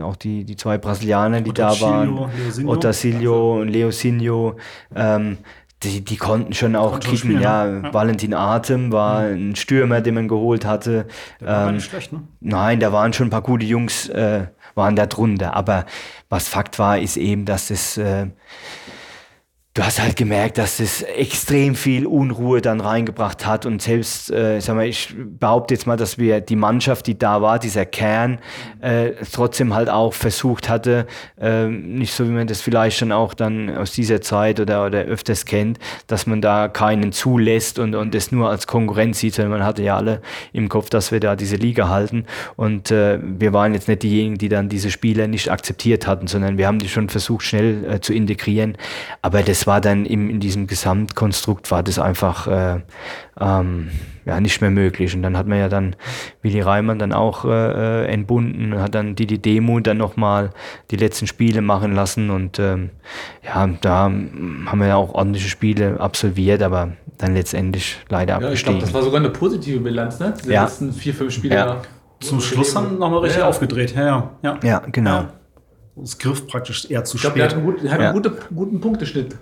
auch 0.00 0.16
die, 0.16 0.44
die 0.44 0.56
zwei 0.56 0.78
Brasilianer, 0.78 1.42
die 1.42 1.52
da 1.52 1.78
waren. 1.80 2.30
Otacilio 2.64 3.60
und 3.60 3.68
Leosinho. 3.68 4.56
Ähm, 4.94 5.38
die, 5.82 6.02
die 6.02 6.16
konnten 6.16 6.54
schon 6.54 6.74
auch 6.74 6.98
kicken. 7.00 7.40
Ja, 7.40 7.66
ja, 7.66 7.92
Valentin 7.92 8.32
Atem 8.32 8.92
war 8.92 9.22
mhm. 9.22 9.50
ein 9.50 9.56
Stürmer, 9.56 10.00
den 10.00 10.14
man 10.14 10.28
geholt 10.28 10.64
hatte. 10.64 11.06
Der 11.40 11.48
war 11.48 11.68
ähm, 11.68 11.74
nicht 11.74 11.90
schlecht, 11.90 12.12
ne? 12.12 12.22
Nein, 12.40 12.80
da 12.80 12.92
waren 12.92 13.12
schon 13.12 13.26
ein 13.26 13.30
paar 13.30 13.42
gute 13.42 13.66
Jungs, 13.66 14.08
äh, 14.08 14.46
waren 14.74 14.96
da 14.96 15.06
drunter. 15.06 15.54
Aber 15.54 15.84
was 16.30 16.48
Fakt 16.48 16.78
war, 16.78 16.98
ist 16.98 17.16
eben, 17.16 17.44
dass 17.44 17.68
das. 17.68 17.98
Äh, 17.98 18.28
du 19.76 19.84
hast 19.84 20.00
halt 20.00 20.16
gemerkt, 20.16 20.56
dass 20.56 20.80
es 20.80 21.02
extrem 21.02 21.74
viel 21.74 22.06
Unruhe 22.06 22.62
dann 22.62 22.80
reingebracht 22.80 23.44
hat 23.44 23.66
und 23.66 23.82
selbst, 23.82 24.30
äh, 24.30 24.58
sag 24.60 24.74
mal, 24.74 24.86
ich 24.86 25.14
behaupte 25.14 25.74
jetzt 25.74 25.86
mal, 25.86 25.98
dass 25.98 26.16
wir 26.16 26.40
die 26.40 26.56
Mannschaft, 26.56 27.06
die 27.06 27.18
da 27.18 27.42
war, 27.42 27.58
dieser 27.58 27.84
Kern, 27.84 28.38
äh, 28.80 29.10
trotzdem 29.30 29.74
halt 29.74 29.90
auch 29.90 30.14
versucht 30.14 30.70
hatte, 30.70 31.06
äh, 31.38 31.66
nicht 31.66 32.14
so 32.14 32.26
wie 32.26 32.32
man 32.32 32.46
das 32.46 32.62
vielleicht 32.62 32.96
schon 32.96 33.12
auch 33.12 33.34
dann 33.34 33.76
aus 33.76 33.92
dieser 33.92 34.22
Zeit 34.22 34.60
oder, 34.60 34.86
oder 34.86 35.00
öfters 35.00 35.44
kennt, 35.44 35.78
dass 36.06 36.26
man 36.26 36.40
da 36.40 36.68
keinen 36.68 37.12
zulässt 37.12 37.78
und, 37.78 37.94
und 37.94 38.14
das 38.14 38.32
nur 38.32 38.48
als 38.48 38.66
Konkurrenz 38.66 39.18
sieht, 39.18 39.34
sondern 39.34 39.58
man 39.58 39.66
hatte 39.66 39.82
ja 39.82 39.98
alle 39.98 40.22
im 40.54 40.70
Kopf, 40.70 40.88
dass 40.88 41.12
wir 41.12 41.20
da 41.20 41.36
diese 41.36 41.56
Liga 41.56 41.90
halten. 41.90 42.24
Und 42.56 42.90
äh, 42.90 43.18
wir 43.22 43.52
waren 43.52 43.74
jetzt 43.74 43.88
nicht 43.88 44.02
diejenigen, 44.02 44.38
die 44.38 44.48
dann 44.48 44.70
diese 44.70 44.90
Spieler 44.90 45.26
nicht 45.26 45.50
akzeptiert 45.50 46.06
hatten, 46.06 46.28
sondern 46.28 46.56
wir 46.56 46.66
haben 46.66 46.78
die 46.78 46.88
schon 46.88 47.10
versucht 47.10 47.44
schnell 47.44 47.84
äh, 47.84 48.00
zu 48.00 48.14
integrieren, 48.14 48.78
aber 49.20 49.42
das 49.42 49.65
war 49.66 49.80
dann 49.80 50.06
im, 50.06 50.30
in 50.30 50.40
diesem 50.40 50.66
Gesamtkonstrukt 50.66 51.70
war 51.70 51.82
das 51.82 51.98
einfach 51.98 52.46
äh, 52.46 52.80
ähm, 53.40 53.90
ja, 54.24 54.40
nicht 54.40 54.60
mehr 54.60 54.70
möglich. 54.70 55.14
Und 55.14 55.22
dann 55.22 55.36
hat 55.36 55.46
man 55.46 55.58
ja 55.58 55.68
dann 55.68 55.96
Willi 56.42 56.60
Reimann 56.60 56.98
dann 56.98 57.12
auch 57.12 57.44
äh, 57.44 57.48
äh 57.48 58.06
entbunden, 58.06 58.78
hat 58.80 58.94
dann 58.94 59.14
die, 59.14 59.26
die 59.26 59.40
Demo 59.40 59.80
dann 59.80 59.98
nochmal 59.98 60.50
die 60.90 60.96
letzten 60.96 61.26
Spiele 61.26 61.62
machen 61.62 61.94
lassen 61.94 62.30
und 62.30 62.58
ähm, 62.58 62.90
ja, 63.44 63.66
da 63.80 64.04
haben 64.04 64.78
wir 64.78 64.86
ja 64.86 64.96
auch 64.96 65.14
ordentliche 65.14 65.48
Spiele 65.48 66.00
absolviert, 66.00 66.62
aber 66.62 66.92
dann 67.18 67.34
letztendlich 67.34 67.98
leider 68.08 68.32
ja, 68.32 68.46
abgestiegen. 68.46 68.54
Ich 68.54 68.64
glaube, 68.64 68.80
das 68.80 68.94
war 68.94 69.02
sogar 69.02 69.20
eine 69.20 69.30
positive 69.30 69.80
Bilanz, 69.80 70.18
ne? 70.18 70.34
Die 70.44 70.50
ja. 70.50 70.64
letzten 70.64 70.92
vier, 70.92 71.14
fünf 71.14 71.32
Spiele. 71.32 71.54
Ja. 71.54 71.82
Zum 72.20 72.40
Schluss 72.40 72.72
dann 72.72 72.98
nochmal 72.98 73.20
richtig 73.20 73.42
ja. 73.42 73.48
aufgedreht. 73.48 73.94
Ja, 73.94 74.30
ja. 74.42 74.58
ja 74.62 74.82
genau 74.90 75.26
es 76.02 76.18
griff 76.18 76.46
praktisch 76.46 76.90
eher 76.90 77.04
zu 77.04 77.16
ich 77.16 77.22
glaub, 77.22 77.32
spät. 77.32 77.42
Der 77.42 77.50
hat 77.50 77.56
einen, 77.56 77.64
gut, 77.64 77.78
hat 77.90 78.00
ja. 78.00 78.10
einen 78.10 78.22
gute, 78.22 78.36
guten 78.54 78.80
Punkteschnitt. 78.80 79.34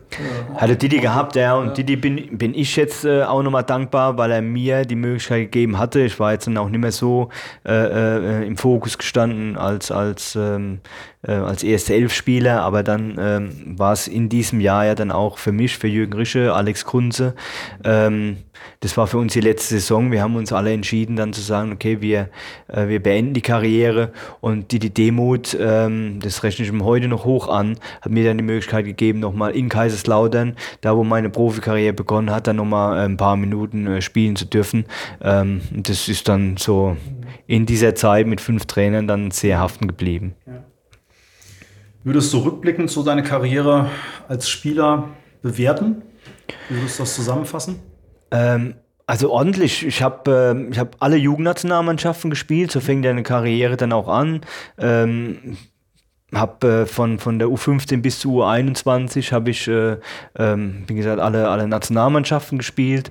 Hatte 0.54 0.76
Didi 0.76 0.98
gehabt, 0.98 1.34
ja. 1.34 1.56
Und 1.56 1.68
ja. 1.68 1.72
Didi 1.74 1.96
bin, 1.96 2.38
bin 2.38 2.54
ich 2.54 2.76
jetzt 2.76 3.04
äh, 3.04 3.24
auch 3.24 3.42
nochmal 3.42 3.64
dankbar, 3.64 4.16
weil 4.18 4.30
er 4.30 4.42
mir 4.42 4.84
die 4.84 4.94
Möglichkeit 4.94 5.50
gegeben 5.50 5.78
hatte. 5.78 6.00
Ich 6.00 6.20
war 6.20 6.32
jetzt 6.32 6.46
dann 6.46 6.56
auch 6.56 6.68
nicht 6.68 6.80
mehr 6.80 6.92
so 6.92 7.28
äh, 7.66 7.72
äh, 7.72 8.46
im 8.46 8.56
Fokus 8.56 8.98
gestanden 8.98 9.56
als, 9.56 9.90
als, 9.90 10.36
ähm, 10.36 10.80
äh, 10.84 11.13
als 11.32 11.62
erste 11.62 11.94
Elf-Spieler. 11.94 12.62
Aber 12.62 12.82
dann 12.82 13.16
ähm, 13.18 13.78
war 13.78 13.92
es 13.92 14.08
in 14.08 14.28
diesem 14.28 14.60
Jahr 14.60 14.86
ja 14.86 14.94
dann 14.94 15.10
auch 15.10 15.38
für 15.38 15.52
mich, 15.52 15.78
für 15.78 15.88
Jürgen 15.88 16.14
Rische, 16.14 16.54
Alex 16.54 16.84
Kunze, 16.84 17.34
ähm, 17.84 18.38
das 18.80 18.96
war 18.96 19.06
für 19.06 19.18
uns 19.18 19.32
die 19.32 19.40
letzte 19.40 19.74
Saison. 19.74 20.12
Wir 20.12 20.22
haben 20.22 20.36
uns 20.36 20.52
alle 20.52 20.72
entschieden, 20.72 21.16
dann 21.16 21.32
zu 21.32 21.40
sagen, 21.40 21.72
okay, 21.72 22.00
wir, 22.00 22.28
äh, 22.68 22.88
wir 22.88 23.02
beenden 23.02 23.34
die 23.34 23.40
Karriere 23.40 24.12
und 24.40 24.72
die, 24.72 24.78
die 24.78 24.92
Demut, 24.92 25.56
ähm, 25.58 26.20
das 26.20 26.42
rechne 26.42 26.64
ich 26.64 26.72
mir 26.72 26.84
heute 26.84 27.08
noch 27.08 27.24
hoch 27.24 27.48
an, 27.48 27.78
hat 28.00 28.12
mir 28.12 28.24
dann 28.24 28.38
die 28.38 28.44
Möglichkeit 28.44 28.84
gegeben, 28.84 29.20
nochmal 29.20 29.52
in 29.52 29.68
Kaiserslautern, 29.68 30.56
da 30.80 30.96
wo 30.96 31.04
meine 31.04 31.30
Profikarriere 31.30 31.94
begonnen 31.94 32.30
hat, 32.30 32.46
dann 32.46 32.56
nochmal 32.56 32.98
äh, 32.98 33.04
ein 33.04 33.16
paar 33.16 33.36
Minuten 33.36 33.86
äh, 33.86 34.02
spielen 34.02 34.36
zu 34.36 34.46
dürfen. 34.46 34.84
Ähm, 35.22 35.60
das 35.72 36.08
ist 36.08 36.28
dann 36.28 36.56
so 36.56 36.96
in 37.46 37.66
dieser 37.66 37.94
Zeit 37.94 38.26
mit 38.26 38.40
fünf 38.40 38.66
Trainern 38.66 39.06
dann 39.06 39.30
sehr 39.30 39.58
haften 39.58 39.88
geblieben. 39.88 40.34
Ja. 40.46 40.64
Würdest 42.04 42.32
du 42.34 42.38
rückblickend 42.38 42.90
so 42.90 43.02
deine 43.02 43.22
Karriere 43.22 43.88
als 44.28 44.50
Spieler 44.50 45.08
bewerten? 45.40 46.02
Wie 46.68 46.76
würdest 46.76 46.98
du 46.98 47.02
das 47.02 47.14
zusammenfassen? 47.14 47.78
Ähm, 48.30 48.74
also 49.06 49.30
ordentlich. 49.30 49.86
Ich 49.86 50.02
habe 50.02 50.68
äh, 50.70 50.76
hab 50.76 50.96
alle 51.00 51.16
Jugendnationalmannschaften 51.16 52.28
gespielt, 52.28 52.70
so 52.70 52.80
fing 52.80 53.00
deine 53.00 53.22
Karriere 53.22 53.78
dann 53.78 53.92
auch 53.94 54.08
an. 54.08 54.42
Ähm, 54.76 55.56
habe 56.34 56.82
äh, 56.82 56.86
von, 56.86 57.18
von 57.18 57.38
der 57.38 57.48
U15 57.48 58.02
bis 58.02 58.18
zur 58.18 58.44
U21 58.46 59.32
habe 59.32 59.48
ich, 59.50 59.66
äh, 59.66 59.96
ähm, 60.38 60.84
wie 60.86 60.94
gesagt, 60.96 61.20
alle, 61.20 61.48
alle 61.48 61.66
Nationalmannschaften 61.66 62.58
gespielt. 62.58 63.10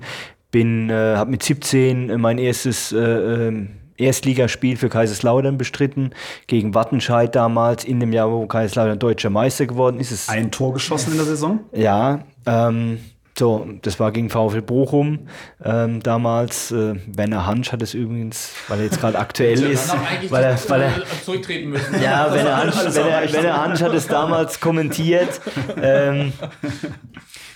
Bin, 0.52 0.88
äh, 0.88 1.16
habe 1.16 1.32
mit 1.32 1.42
17 1.42 2.20
mein 2.20 2.38
erstes 2.38 2.92
äh, 2.92 2.98
ähm, 2.98 3.70
Erstligaspiel 3.96 4.76
für 4.76 4.88
Kaiserslautern 4.88 5.58
bestritten, 5.58 6.10
gegen 6.46 6.74
Wattenscheid 6.74 7.34
damals, 7.34 7.84
in 7.84 8.00
dem 8.00 8.12
Jahr, 8.12 8.30
wo 8.30 8.46
Kaiserslautern 8.46 8.98
deutscher 8.98 9.30
Meister 9.30 9.66
geworden 9.66 10.00
ist. 10.00 10.28
Ein 10.28 10.50
Tor 10.50 10.72
geschossen 10.74 11.12
in 11.12 11.16
der 11.18 11.26
Saison? 11.26 11.60
Ja, 11.72 12.24
ähm, 12.46 12.98
so, 13.36 13.66
das 13.82 13.98
war 13.98 14.12
gegen 14.12 14.30
VfL 14.30 14.62
Bochum 14.62 15.26
ähm, 15.64 16.00
damals. 16.02 16.70
Äh, 16.70 16.94
Werner 17.06 17.46
Hansch 17.46 17.72
hat 17.72 17.82
es 17.82 17.92
übrigens, 17.92 18.52
weil 18.68 18.78
er 18.78 18.84
jetzt 18.84 19.00
gerade 19.00 19.18
aktuell 19.18 19.60
ist. 19.60 19.92
Weil 20.30 20.44
er, 20.44 20.58
weil 20.68 20.82
er, 20.82 20.92
zurücktreten 21.24 21.70
müssen. 21.70 22.00
Ja, 22.00 22.32
Werner 22.32 22.56
Hansch, 22.56 22.94
Werner, 22.94 23.32
Werner 23.32 23.60
Hansch 23.60 23.82
hat 23.82 23.92
es 23.92 24.06
damals 24.06 24.60
kommentiert. 24.60 25.40
Ähm, 25.82 26.32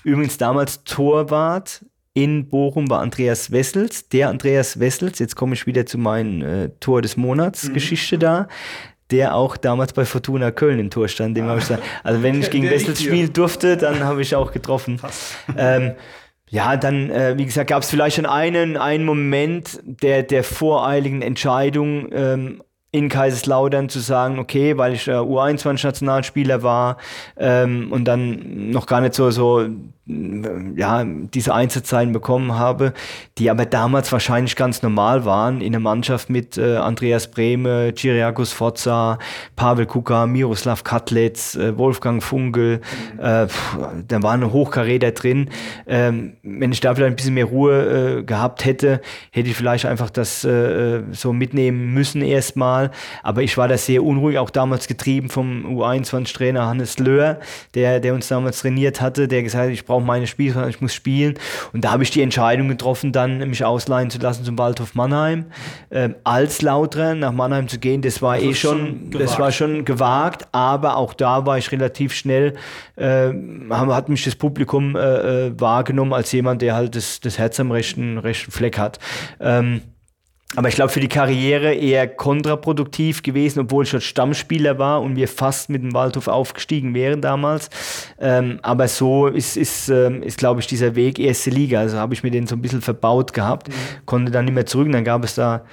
übrigens 0.03 0.37
damals 0.37 0.83
Torwart 0.83 1.85
in 2.25 2.49
Bochum 2.49 2.91
war 2.91 3.01
Andreas 3.01 3.53
Wessels. 3.53 4.09
Der 4.09 4.29
Andreas 4.29 4.81
Wessels, 4.81 5.19
jetzt 5.19 5.37
komme 5.37 5.55
ich 5.55 5.67
wieder 5.67 5.87
zu 5.87 5.99
meinen 5.99 6.43
äh, 6.43 6.71
Tor 6.81 7.03
des 7.03 7.17
Monats 7.17 7.69
mhm. 7.69 7.75
Geschichte 7.75 8.19
da 8.19 8.49
der 9.11 9.35
auch 9.35 9.57
damals 9.57 9.95
bei 9.95 10.05
Fortuna 10.05 10.51
Köln 10.51 10.79
im 10.79 10.91
Tor 10.91 11.09
stand. 11.09 11.35
Dem 11.35 11.49
ah. 11.49 11.55
ich 11.55 11.61
gesagt, 11.61 11.83
also 12.05 12.23
wenn 12.23 12.41
ich 12.41 12.51
gegen 12.51 12.69
Wessels 12.69 13.03
spielen 13.03 13.33
durfte, 13.33 13.79
dann 13.79 14.05
habe 14.05 14.21
ich 14.21 14.35
auch 14.35 14.53
getroffen. 14.53 15.01
Ähm, 15.57 15.93
ja, 16.51 16.77
dann, 16.77 17.11
äh, 17.11 17.37
wie 17.37 17.45
gesagt, 17.45 17.71
gab 17.71 17.83
es 17.83 17.91
vielleicht 17.91 18.17
schon 18.17 18.27
einen, 18.27 18.77
einen 18.77 19.05
Moment 19.05 19.81
der, 19.83 20.23
der 20.23 20.45
voreiligen 20.45 21.23
Entscheidung 21.23 22.09
ähm, 22.13 22.63
in 22.91 23.09
Kaiserslautern 23.09 23.89
zu 23.89 24.01
sagen, 24.01 24.39
okay, 24.39 24.79
weil 24.79 24.95
ich 24.95 25.09
äh, 25.09 25.13
U21-Nationalspieler 25.13 26.63
war 26.63 26.97
ähm, 27.37 27.93
und 27.93 28.07
dann 28.07 28.71
noch 28.71 28.87
gar 28.87 29.01
nicht 29.01 29.15
so, 29.15 29.31
so 29.31 29.69
ja, 30.77 31.05
diese 31.05 31.55
Einzelzeilen 31.55 32.13
bekommen 32.13 32.55
habe, 32.55 32.95
die 33.37 33.51
aber 33.51 33.67
damals 33.67 34.11
wahrscheinlich 34.11 34.57
ganz 34.57 34.83
normal 34.83 35.27
waren 35.27 35.61
in 35.61 35.73
der 35.73 35.81
Mannschaft 35.81 36.31
mit 36.31 36.57
äh, 36.57 36.77
Andreas 36.77 37.31
Brehme, 37.31 37.93
Cyriakos 37.95 38.53
Forza, 38.53 39.19
Pavel 39.55 39.85
Kuka, 39.85 40.27
Miroslav 40.27 40.83
Katlitz, 40.83 41.57
äh, 41.57 41.77
Wolfgang 41.77 42.23
Funkel, 42.23 42.81
äh, 43.19 43.49
da 44.09 44.23
waren 44.23 44.51
Hochkaräter 44.51 45.11
drin. 45.13 45.51
Ähm, 45.87 46.37
wenn 46.43 46.73
ich 46.73 46.81
da 46.81 46.95
vielleicht 46.95 47.13
ein 47.13 47.17
bisschen 47.17 47.35
mehr 47.35 47.45
Ruhe 47.45 48.21
äh, 48.21 48.23
gehabt 48.23 48.65
hätte, 48.65 49.03
hätte 49.31 49.51
ich 49.51 49.57
vielleicht 49.57 49.85
einfach 49.85 50.09
das 50.09 50.43
äh, 50.43 51.03
so 51.13 51.35
mitnehmen 51.35 51.93
müssen 51.93 52.23
erstmal. 52.23 52.78
Aber 53.23 53.43
ich 53.43 53.57
war 53.57 53.69
da 53.69 53.77
sehr 53.77 54.03
unruhig, 54.03 54.39
auch 54.39 54.51
damals 54.51 54.87
getrieben 54.87 55.29
vom 55.29 55.79
U21-Trainer 55.79 56.67
Hannes 56.67 56.99
Löhr, 56.99 57.39
der, 57.75 58.01
der 58.01 58.15
uns 58.15 58.29
damals 58.29 58.61
trainiert 58.61 59.01
hatte, 59.01 59.29
der 59.29 59.43
gesagt 59.43 59.65
hat, 59.65 59.73
ich 59.73 59.85
brauche 59.85 60.05
meine 60.05 60.27
Spiele, 60.27 60.55
sondern 60.55 60.71
ich 60.71 60.81
muss 60.81 60.95
spielen. 60.95 61.35
Und 61.73 61.85
da 61.85 61.93
habe 61.93 62.03
ich 62.03 62.11
die 62.11 62.23
Entscheidung 62.23 62.69
getroffen, 62.69 63.13
dann 63.13 63.39
mich 63.49 63.65
ausleihen 63.65 64.11
zu 64.11 64.19
lassen 64.19 64.45
zum 64.45 64.59
Waldhof 64.59 64.95
Mannheim. 64.95 65.47
Ähm, 65.91 66.15
als 66.25 66.63
Lauter 66.63 67.15
nach 67.15 67.33
Mannheim 67.33 67.69
zu 67.69 67.79
gehen, 67.79 68.03
das 68.03 68.23
war 68.23 68.37
das 68.37 68.45
eh 68.45 68.55
schon, 68.55 68.79
schon 68.79 69.11
das 69.13 69.39
war 69.39 69.53
schon 69.53 69.85
gewagt, 69.85 70.49
aber 70.53 70.97
auch 70.97 71.15
da 71.15 71.47
war 71.47 71.59
ich 71.59 71.71
relativ 71.73 72.15
schnell, 72.15 72.55
äh, 72.97 73.31
hat 73.71 74.09
mich 74.09 74.25
das 74.25 74.35
Publikum 74.35 74.97
äh, 74.97 75.47
äh, 75.47 75.61
wahrgenommen 75.61 76.13
als 76.13 76.33
jemand, 76.33 76.63
der 76.63 76.75
halt 76.75 76.95
das, 76.95 77.21
das 77.21 77.39
Herz 77.39 77.59
am 77.61 77.71
rechten, 77.71 78.19
rechten 78.19 78.51
Fleck 78.51 78.79
hat. 78.79 78.99
Ähm, 79.41 79.83
aber 80.57 80.69
ich 80.69 80.77
glaube, 80.77 80.91
für 80.91 81.01
die 81.01 81.09
Karriere 81.09 81.75
eher 81.75 82.09
kontraproduktiv 82.09 83.23
gewesen, 83.23 83.61
obwohl 83.61 83.85
ich 83.85 83.91
schon 83.91 84.01
Stammspieler 84.01 84.79
war 84.79 85.03
und 85.03 85.15
wir 85.15 85.29
fast 85.29 85.69
mit 85.69 85.83
dem 85.83 85.93
Waldhof 85.93 86.27
aufgestiegen 86.27 86.95
wären 86.95 87.21
damals. 87.21 87.69
Ähm, 88.19 88.59
aber 88.63 88.89
so 88.89 89.27
ist, 89.27 89.59
ist, 89.59 89.91
ähm, 89.91 90.23
ist 90.23 90.39
glaube 90.39 90.61
ich, 90.61 90.67
dieser 90.67 90.95
Weg 90.95 91.19
erste 91.19 91.51
Liga. 91.51 91.81
Also 91.81 91.99
habe 91.99 92.15
ich 92.15 92.23
mir 92.23 92.31
den 92.31 92.47
so 92.47 92.57
ein 92.57 92.63
bisschen 92.63 92.81
verbaut 92.81 93.35
gehabt, 93.35 93.69
mhm. 93.69 93.73
konnte 94.07 94.33
dann 94.33 94.47
nicht 94.47 94.55
mehr 94.55 94.65
zurück. 94.65 94.91
Dann 94.91 95.05
gab 95.05 95.23
es 95.23 95.35
da 95.35 95.65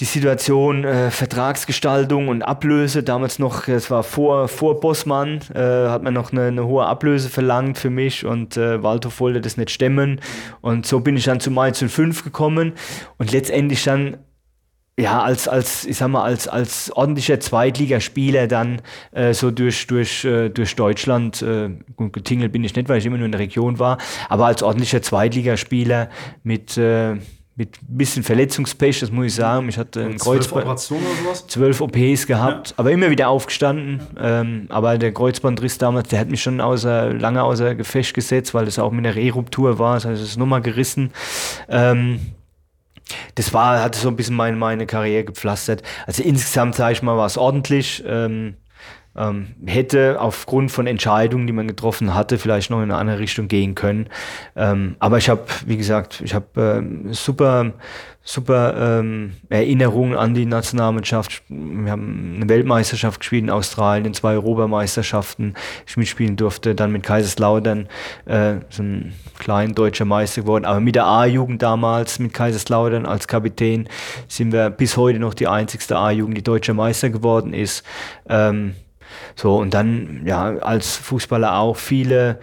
die 0.00 0.04
Situation 0.04 0.84
äh, 0.84 1.10
Vertragsgestaltung 1.10 2.28
und 2.28 2.42
Ablöse, 2.42 3.02
damals 3.02 3.38
noch, 3.38 3.66
es 3.66 3.90
war 3.90 4.04
vor, 4.04 4.46
vor 4.46 4.78
Bossmann, 4.78 5.40
äh, 5.54 5.58
hat 5.58 6.04
man 6.04 6.14
noch 6.14 6.30
eine, 6.30 6.44
eine, 6.44 6.66
hohe 6.66 6.86
Ablöse 6.86 7.28
verlangt 7.28 7.78
für 7.78 7.90
mich 7.90 8.24
und 8.24 8.56
äh, 8.56 8.82
Waldhof 8.82 9.18
wollte 9.18 9.40
das 9.40 9.56
nicht 9.56 9.70
stemmen. 9.70 10.20
Und 10.60 10.86
so 10.86 11.00
bin 11.00 11.16
ich 11.16 11.24
dann 11.24 11.40
zu 11.40 11.50
Mainz 11.50 11.82
05 11.84 12.22
gekommen 12.22 12.74
und 13.16 13.32
letztendlich 13.32 13.82
dann 13.82 14.18
ja, 14.98 15.22
als, 15.22 15.46
als, 15.46 15.84
ich 15.84 15.96
sag 15.96 16.08
mal, 16.08 16.24
als, 16.24 16.48
als 16.48 16.90
ordentlicher 16.90 17.38
Zweitligaspieler 17.38 18.48
dann 18.48 18.82
äh, 19.12 19.32
so 19.32 19.52
durch, 19.52 19.86
durch, 19.86 20.24
äh, 20.24 20.48
durch 20.48 20.74
Deutschland, 20.74 21.40
äh, 21.40 21.70
getingelt 22.10 22.50
bin 22.50 22.64
ich 22.64 22.74
nicht, 22.74 22.88
weil 22.88 22.98
ich 22.98 23.06
immer 23.06 23.16
nur 23.16 23.26
in 23.26 23.32
der 23.32 23.40
Region 23.40 23.78
war, 23.78 23.98
aber 24.28 24.46
als 24.46 24.60
ordentlicher 24.60 25.00
Zweitligaspieler 25.00 26.08
mit 26.42 26.76
äh, 26.76 27.14
mit 27.58 27.82
ein 27.82 27.98
bisschen 27.98 28.22
Verletzungspech, 28.22 29.00
das 29.00 29.10
muss 29.10 29.26
ich 29.26 29.34
sagen. 29.34 29.68
Ich 29.68 29.78
hatte 29.78 30.04
einen 30.04 30.16
Kreuzband. 30.16 30.78
Zwölf 30.78 31.80
OPs 31.80 32.28
gehabt, 32.28 32.68
ja. 32.68 32.74
aber 32.76 32.92
immer 32.92 33.10
wieder 33.10 33.28
aufgestanden. 33.28 34.00
Ähm, 34.18 34.66
aber 34.68 34.96
der 34.96 35.12
Kreuzbandriss 35.12 35.76
damals, 35.76 36.08
der 36.08 36.20
hat 36.20 36.30
mich 36.30 36.40
schon 36.40 36.60
außer, 36.60 37.12
lange 37.14 37.42
außer 37.42 37.74
Gefecht 37.74 38.14
gesetzt, 38.14 38.54
weil 38.54 38.64
das 38.64 38.78
auch 38.78 38.92
mit 38.92 39.04
einer 39.04 39.16
Reruptur 39.16 39.80
war. 39.80 39.94
Das 39.94 40.04
heißt, 40.04 40.22
es 40.22 40.28
ist 40.30 40.36
nochmal 40.36 40.62
gerissen. 40.62 41.10
Ähm, 41.68 42.20
das 43.34 43.52
war, 43.52 43.82
hat 43.82 43.96
so 43.96 44.08
ein 44.08 44.14
bisschen 44.14 44.36
meine, 44.36 44.56
meine 44.56 44.86
Karriere 44.86 45.24
gepflastert. 45.24 45.82
Also 46.06 46.22
insgesamt, 46.22 46.76
sage 46.76 46.92
ich 46.92 47.02
mal, 47.02 47.16
war 47.16 47.26
es 47.26 47.36
ordentlich. 47.36 48.04
Ähm, 48.06 48.54
Ähm, 49.18 49.48
hätte 49.66 50.20
aufgrund 50.20 50.70
von 50.70 50.86
Entscheidungen, 50.86 51.48
die 51.48 51.52
man 51.52 51.66
getroffen 51.66 52.14
hatte, 52.14 52.38
vielleicht 52.38 52.70
noch 52.70 52.78
in 52.78 52.84
eine 52.84 52.96
andere 52.96 53.18
Richtung 53.18 53.48
gehen 53.48 53.74
können. 53.74 54.08
Ähm, 54.54 54.94
aber 55.00 55.18
ich 55.18 55.28
habe, 55.28 55.42
wie 55.66 55.76
gesagt, 55.76 56.20
ich 56.24 56.34
habe 56.34 56.84
äh, 57.08 57.12
super, 57.12 57.72
super 58.22 59.00
ähm, 59.00 59.32
Erinnerungen 59.48 60.16
an 60.16 60.34
die 60.34 60.46
Nationalmannschaft. 60.46 61.42
Wir 61.48 61.90
haben 61.90 62.34
eine 62.36 62.48
Weltmeisterschaft 62.48 63.18
gespielt 63.18 63.42
in 63.42 63.50
Australien, 63.50 64.14
zwei 64.14 64.34
Europameisterschaften 64.34 65.54
ich 65.84 65.96
mitspielen 65.96 66.36
durfte, 66.36 66.76
dann 66.76 66.92
mit 66.92 67.02
Kaiserslautern 67.02 67.88
äh, 68.26 68.56
so 68.70 68.84
ein 68.84 69.14
kleiner 69.38 69.72
deutscher 69.72 70.04
Meister 70.04 70.42
geworden. 70.42 70.64
Aber 70.64 70.78
mit 70.78 70.94
der 70.94 71.06
A-Jugend 71.06 71.60
damals, 71.60 72.20
mit 72.20 72.32
Kaiserslautern 72.32 73.04
als 73.04 73.26
Kapitän, 73.26 73.88
sind 74.28 74.52
wir 74.52 74.70
bis 74.70 74.96
heute 74.96 75.18
noch 75.18 75.34
die 75.34 75.48
einzigste 75.48 75.96
A-Jugend, 75.96 76.36
die 76.36 76.44
deutscher 76.44 76.74
Meister 76.74 77.10
geworden 77.10 77.52
ist. 77.52 77.82
Ähm, 78.28 78.74
so, 79.34 79.56
und 79.56 79.74
dann, 79.74 80.22
ja, 80.24 80.56
als 80.58 80.96
Fußballer 80.96 81.58
auch 81.58 81.76
viele, 81.76 82.40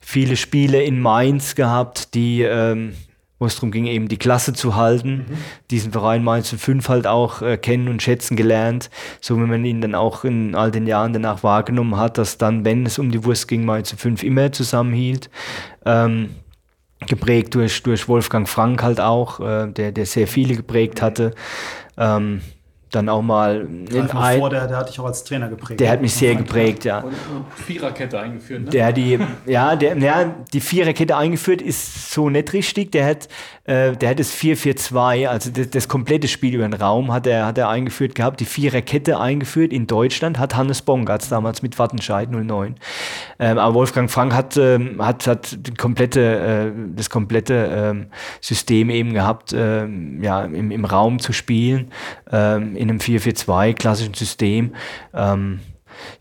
viele 0.00 0.36
Spiele 0.36 0.82
in 0.82 1.00
Mainz 1.00 1.54
gehabt, 1.54 2.14
die, 2.14 2.42
ähm, 2.42 2.94
wo 3.38 3.46
es 3.46 3.56
darum 3.56 3.72
ging, 3.72 3.86
eben 3.86 4.08
die 4.08 4.16
Klasse 4.16 4.52
zu 4.52 4.76
halten. 4.76 5.26
Mhm. 5.28 5.36
Diesen 5.70 5.92
Verein 5.92 6.22
Mainz 6.22 6.54
05 6.56 6.88
halt 6.88 7.06
auch 7.06 7.42
äh, 7.42 7.56
kennen 7.56 7.88
und 7.88 8.02
schätzen 8.02 8.36
gelernt. 8.36 8.90
So 9.20 9.36
wie 9.36 9.46
man 9.46 9.64
ihn 9.64 9.80
dann 9.80 9.94
auch 9.94 10.24
in 10.24 10.54
all 10.54 10.70
den 10.70 10.86
Jahren 10.86 11.12
danach 11.12 11.42
wahrgenommen 11.42 11.96
hat, 11.96 12.18
dass 12.18 12.38
dann, 12.38 12.64
wenn 12.64 12.86
es 12.86 12.98
um 12.98 13.10
die 13.10 13.24
Wurst 13.24 13.48
ging, 13.48 13.64
Mainz 13.64 13.94
05 13.94 14.22
immer 14.22 14.52
zusammenhielt. 14.52 15.30
Ähm, 15.84 16.30
geprägt 17.06 17.54
durch, 17.54 17.82
durch 17.82 18.08
Wolfgang 18.08 18.48
Frank 18.48 18.82
halt 18.82 19.00
auch, 19.00 19.40
äh, 19.40 19.70
der, 19.70 19.92
der 19.92 20.06
sehr 20.06 20.26
viele 20.26 20.56
geprägt 20.56 21.02
hatte. 21.02 21.32
Ähm, 21.98 22.40
dann 22.94 23.08
auch 23.08 23.22
mal 23.22 23.66
in 23.90 24.10
ein, 24.10 24.38
vor, 24.38 24.50
der, 24.50 24.66
der 24.66 24.76
hat 24.76 24.88
dich 24.88 25.00
auch 25.00 25.06
als 25.06 25.24
Trainer 25.24 25.48
geprägt. 25.48 25.80
Der 25.80 25.90
hat 25.90 26.00
mich 26.00 26.14
sehr 26.14 26.34
geprägt, 26.34 26.84
ja. 26.84 27.00
Und, 27.00 27.14
Viererkette 27.56 28.18
eingeführt, 28.18 28.64
ne? 28.64 28.70
Der 28.70 28.92
die, 28.92 29.18
ja, 29.46 29.76
der, 29.76 29.96
ja, 29.98 30.34
die 30.52 30.60
Viererkette 30.60 31.16
eingeführt 31.16 31.62
ist 31.62 32.12
so 32.12 32.30
nicht 32.30 32.52
richtig. 32.52 32.92
Der 32.92 33.06
hat, 33.06 33.28
äh, 33.64 33.92
der 33.92 34.10
hat 34.10 34.18
das 34.18 34.32
4-4-2, 34.32 35.28
also 35.28 35.50
das, 35.50 35.70
das, 35.70 35.88
komplette 35.88 36.28
Spiel 36.28 36.54
über 36.54 36.68
den 36.68 36.74
Raum 36.74 37.12
hat 37.12 37.26
er, 37.26 37.46
hat 37.46 37.58
er 37.58 37.68
eingeführt 37.68 38.14
gehabt, 38.14 38.40
die 38.40 38.44
Viererkette 38.44 39.18
eingeführt 39.18 39.72
in 39.72 39.86
Deutschland, 39.86 40.38
hat 40.38 40.56
Hannes 40.56 40.82
Bongartz 40.82 41.28
damals 41.28 41.62
mit 41.62 41.78
Wattenscheid 41.78 42.30
09. 42.30 42.74
Ähm, 43.38 43.58
aber 43.58 43.74
Wolfgang 43.74 44.10
Frank 44.10 44.34
hat, 44.34 44.56
ähm, 44.56 45.04
hat, 45.04 45.26
hat 45.26 45.66
die 45.66 45.74
komplette, 45.74 46.20
äh, 46.20 46.72
das 46.94 47.10
komplette 47.10 47.70
ähm, 47.72 48.06
System 48.40 48.90
eben 48.90 49.12
gehabt, 49.14 49.54
ähm, 49.56 50.22
ja, 50.22 50.44
im, 50.44 50.70
im 50.70 50.84
Raum 50.84 51.18
zu 51.18 51.32
spielen, 51.32 51.90
ähm, 52.30 52.76
in 52.84 52.90
einem 52.90 52.98
4-4-2 53.00 53.74
klassischen 53.74 54.14
System. 54.14 54.74
Ähm, 55.12 55.60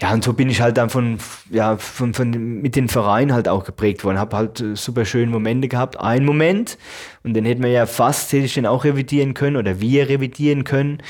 ja, 0.02 0.14
und 0.14 0.24
so 0.24 0.34
bin 0.34 0.50
ich 0.50 0.62
halt 0.62 0.78
dann 0.78 0.90
von, 0.90 1.18
ja, 1.50 1.78
von, 1.78 2.14
von, 2.14 2.30
mit 2.62 2.76
den 2.76 2.90
Vereinen 2.90 3.34
halt 3.34 3.48
auch 3.48 3.64
geprägt 3.64 4.04
worden. 4.04 4.18
Habe 4.18 4.38
halt 4.38 4.62
äh, 4.62 4.76
super 4.76 5.06
schöne 5.06 5.32
Momente 5.32 5.68
gehabt. 5.68 6.00
Ein 6.00 6.26
Moment, 6.26 6.78
und 7.24 7.34
den 7.34 7.46
hätten 7.46 7.64
wir 7.64 7.72
ja 7.72 7.86
fast, 7.86 8.32
hätte 8.34 8.46
ich 8.46 8.54
den 8.54 8.66
auch 8.66 8.84
revidieren 8.84 9.34
können 9.34 9.58
oder 9.58 9.80
wir 9.80 10.10
revidieren 10.10 10.64
können. 10.64 11.02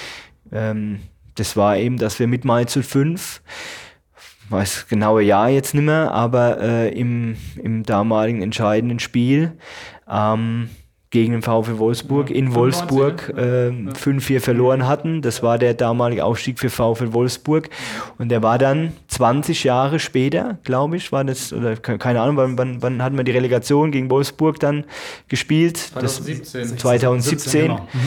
Ähm, 0.52 1.00
das 1.36 1.56
war 1.58 1.78
eben, 1.78 1.98
dass 1.98 2.20
wir 2.20 2.28
mit 2.28 2.46
Mainz 2.46 2.78
05, 2.80 3.42
weiß 4.50 4.88
genaue 4.88 5.24
Jahr 5.24 5.50
jetzt 5.50 5.74
nicht 5.74 5.84
mehr, 5.84 6.12
aber 6.12 6.60
äh, 6.62 6.90
im, 6.90 7.38
im 7.62 7.84
damaligen 7.84 8.42
entscheidenden 8.42 9.00
Spiel, 9.00 9.58
ähm, 10.10 10.70
gegen 11.14 11.34
den 11.34 11.42
VfW 11.44 11.78
Wolfsburg 11.78 12.32
ja, 12.32 12.36
in 12.36 12.56
Wolfsburg 12.56 13.32
äh, 13.38 13.70
5-4 13.70 14.40
verloren 14.40 14.88
hatten. 14.88 15.22
Das 15.22 15.44
war 15.44 15.60
der 15.60 15.76
damalige 15.76 16.26
Aufstieg 16.26 16.58
für 16.58 16.72
VfW 16.72 17.14
Wolfsburg. 17.14 17.70
Und 18.18 18.30
der 18.30 18.42
war 18.42 18.58
dann 18.58 18.94
20 19.10 19.64
Jahre 19.64 20.00
später, 20.00 20.58
glaube 20.64 20.98
ich, 20.98 21.12
war 21.12 21.24
das, 21.24 21.54
oder 21.54 21.78
keine 21.78 22.20
Ahnung, 22.20 22.38
wann, 22.38 22.58
wann, 22.58 22.82
wann 22.82 23.04
hatten 23.04 23.16
wir 23.16 23.24
die 23.24 23.32
Relegation 23.32 23.92
gegen 23.92 24.10
Wolfsburg 24.10 24.60
dann 24.60 24.86
gespielt? 25.28 25.78
2017. 25.78 26.62
Das, 26.62 26.76
2017. 26.78 27.62
Genau. 27.62 27.88
Mhm. 27.94 28.00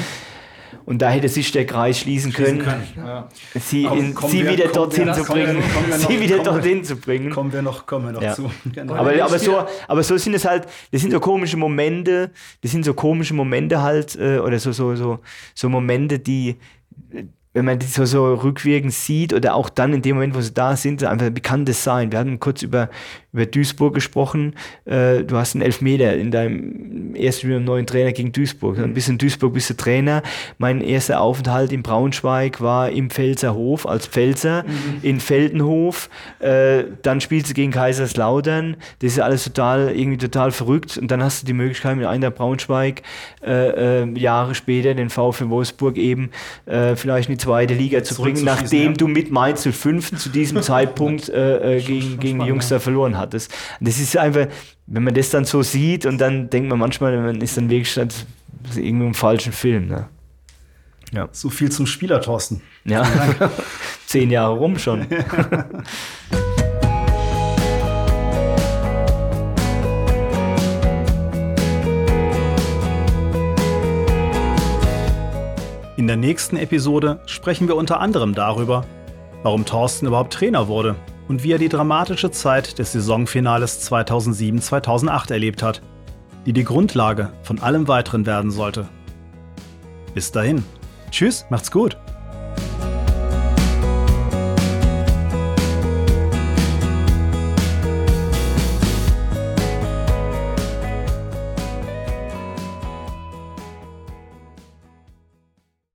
Und 0.87 1.03
da 1.03 1.11
hätte 1.11 1.29
sich 1.29 1.51
der 1.51 1.67
Kreis 1.67 1.99
schließen, 1.99 2.33
schließen 2.33 2.61
können, 2.61 2.87
können. 2.95 3.07
Ja. 3.07 3.29
sie, 3.55 3.85
in, 3.85 4.17
sie 4.29 4.45
wir, 4.45 4.53
wieder 4.53 4.69
dorthin 4.69 5.13
zu 5.13 5.25
bringen. 5.25 5.61
sie 5.91 6.21
wieder 6.21 6.39
dorthin 6.39 6.85
zu 6.85 6.95
bringen. 6.95 7.31
Kommen 7.31 7.53
wir 7.53 7.61
noch, 7.61 7.87
kommen 7.87 8.07
wir 8.07 8.13
noch 8.13 8.23
ja. 8.23 8.35
zu. 8.35 8.51
Genau. 8.73 8.95
Aber, 8.95 9.13
aber, 9.21 9.39
so, 9.39 9.67
aber 9.89 10.03
so 10.05 10.17
sind 10.17 10.35
es 10.35 10.45
halt, 10.45 10.69
das 10.93 11.01
sind 11.03 11.11
so 11.11 11.19
komische 11.19 11.57
Momente, 11.57 12.31
das 12.63 12.71
sind 12.71 12.85
so 12.85 12.95
komische 12.95 13.35
Momente 13.35 13.83
halt, 13.83 14.17
äh, 14.17 14.39
oder 14.39 14.61
so, 14.61 14.71
so, 14.71 14.95
so, 14.95 15.19
so 15.55 15.69
Momente, 15.69 16.21
die, 16.21 16.57
wenn 17.57 17.65
man 17.65 17.79
die 17.79 17.87
so, 17.87 18.05
so 18.05 18.35
rückwirkend 18.35 18.93
sieht 18.93 19.33
oder 19.33 19.55
auch 19.55 19.71
dann 19.71 19.95
in 19.95 20.03
dem 20.03 20.17
Moment, 20.17 20.35
wo 20.35 20.43
sie 20.43 20.53
da 20.53 20.77
sind, 20.77 21.03
einfach 21.03 21.31
wie 21.33 21.41
kann 21.41 21.65
das 21.65 21.83
sein? 21.83 22.13
Wir 22.13 22.19
hatten 22.19 22.39
kurz 22.39 22.61
über, 22.61 22.91
über 23.33 23.47
Duisburg 23.47 23.95
gesprochen. 23.95 24.55
Äh, 24.85 25.25
du 25.25 25.37
hast 25.39 25.55
einen 25.55 25.63
Elfmeter 25.63 26.15
in 26.17 26.31
deinem 26.31 27.15
ersten 27.15 27.47
Spiel 27.47 27.61
neuen 27.61 27.87
Trainer 27.87 28.13
gegen 28.13 28.31
Duisburg. 28.31 28.77
Dann 28.77 28.93
bist 28.93 29.09
du 29.09 29.13
in 29.13 29.19
Duisburg, 29.19 29.55
bist 29.55 29.71
du 29.71 29.75
Trainer. 29.75 30.23
Mein 30.59 30.83
erster 30.83 31.23
Aufenthalt 31.23 31.73
in 31.73 31.83
Braunschweig 31.83 32.61
war 32.61 32.91
im 32.91 33.09
Pfälzer 33.09 33.55
Hof 33.55 33.87
als 33.87 34.07
Pfälzer, 34.07 34.65
mhm. 34.65 34.99
in 35.01 35.21
Feldenhof. 35.21 36.11
Äh, 36.41 36.85
dann 37.01 37.23
spielst 37.23 37.49
du 37.49 37.55
gegen 37.55 37.73
Kaiserslautern. 37.73 38.77
Das 38.99 39.13
ist 39.13 39.21
alles 39.21 39.45
total, 39.45 39.97
irgendwie 39.97 40.19
total 40.19 40.51
verrückt. 40.51 40.99
Und 40.99 41.11
dann 41.11 41.23
hast 41.23 41.41
du 41.41 41.47
die 41.47 41.55
Möglichkeit, 41.55 41.97
mit 41.97 42.05
einer 42.05 42.31
Braunschweig 42.31 43.01
äh, 43.43 44.03
äh, 44.03 44.19
Jahre 44.19 44.55
später 44.55 44.93
den 44.93 45.09
VfL 45.09 45.49
Wolfsburg 45.49 45.97
eben 45.97 46.31
äh, 46.67 46.97
vielleicht 46.97 47.31
die 47.31 47.46
zweite 47.47 47.75
Liga 47.75 48.03
zu 48.03 48.15
bringen, 48.17 48.45
nachdem 48.45 48.93
ja. 48.93 48.93
du 48.93 49.09
mit 49.09 49.31
Mainz 49.31 49.67
05 49.69 50.19
zu 50.19 50.29
diesem 50.29 50.63
Zeitpunkt 50.63 51.29
äh, 51.29 51.83
gegen, 51.85 52.19
gegen 52.19 52.41
die 52.41 52.47
Jungs 52.47 52.69
da 52.69 52.79
verloren 52.79 53.17
hattest. 53.17 53.53
Das 53.81 53.99
ist 53.99 54.17
einfach, 54.17 54.47
wenn 54.87 55.05
man 55.05 55.15
das 55.15 55.31
dann 55.31 55.45
so 55.45 55.63
sieht 55.63 56.07
und 56.07 56.19
dann 56.19 56.51
denkt 56.51 56.69
man 56.69 56.79
manchmal, 56.79 57.17
man 57.17 57.41
ist 57.41 57.57
dann 57.57 57.71
wirklich 57.71 57.97
irgendwie 58.77 59.07
im 59.07 59.15
falschen 59.15 59.53
Film. 59.53 59.89
Ne? 59.89 60.09
Ja. 61.13 61.29
So 61.33 61.51
viel 61.51 61.71
zum 61.71 61.87
Spieler, 61.87 62.21
Thorsten. 62.21 62.63
Ja, 62.85 63.07
zehn 64.07 64.31
Jahre 64.31 64.55
rum 64.55 64.79
schon. 64.79 65.07
In 75.97 76.07
der 76.07 76.19
nächsten 76.19 76.59
Episode 76.59 77.21
sprechen 77.25 77.69
wir 77.69 77.77
unter 77.77 78.01
anderem 78.01 78.35
darüber, 78.35 78.85
warum 79.43 79.65
Thorsten 79.65 80.07
überhaupt 80.07 80.35
Trainer 80.35 80.69
wurde 80.69 80.95
und 81.27 81.43
wie 81.43 81.53
er 81.53 81.59
die 81.59 81.71
dramatische 81.71 82.31
Zeit 82.31 82.79
des 82.79 82.93
Saisonfinales 82.93 83.91
2007-2008 83.91 85.33
erlebt 85.33 85.63
hat, 85.63 85.81
die 86.45 86.53
die 86.53 86.65
Grundlage 86.65 87.33
von 87.43 87.61
allem 87.61 87.89
weiteren 87.89 88.27
werden 88.27 88.51
sollte. 88.51 88.87
Bis 90.13 90.31
dahin. 90.33 90.63
Tschüss, 91.11 91.47
macht's 91.49 91.71
gut. 91.71 91.97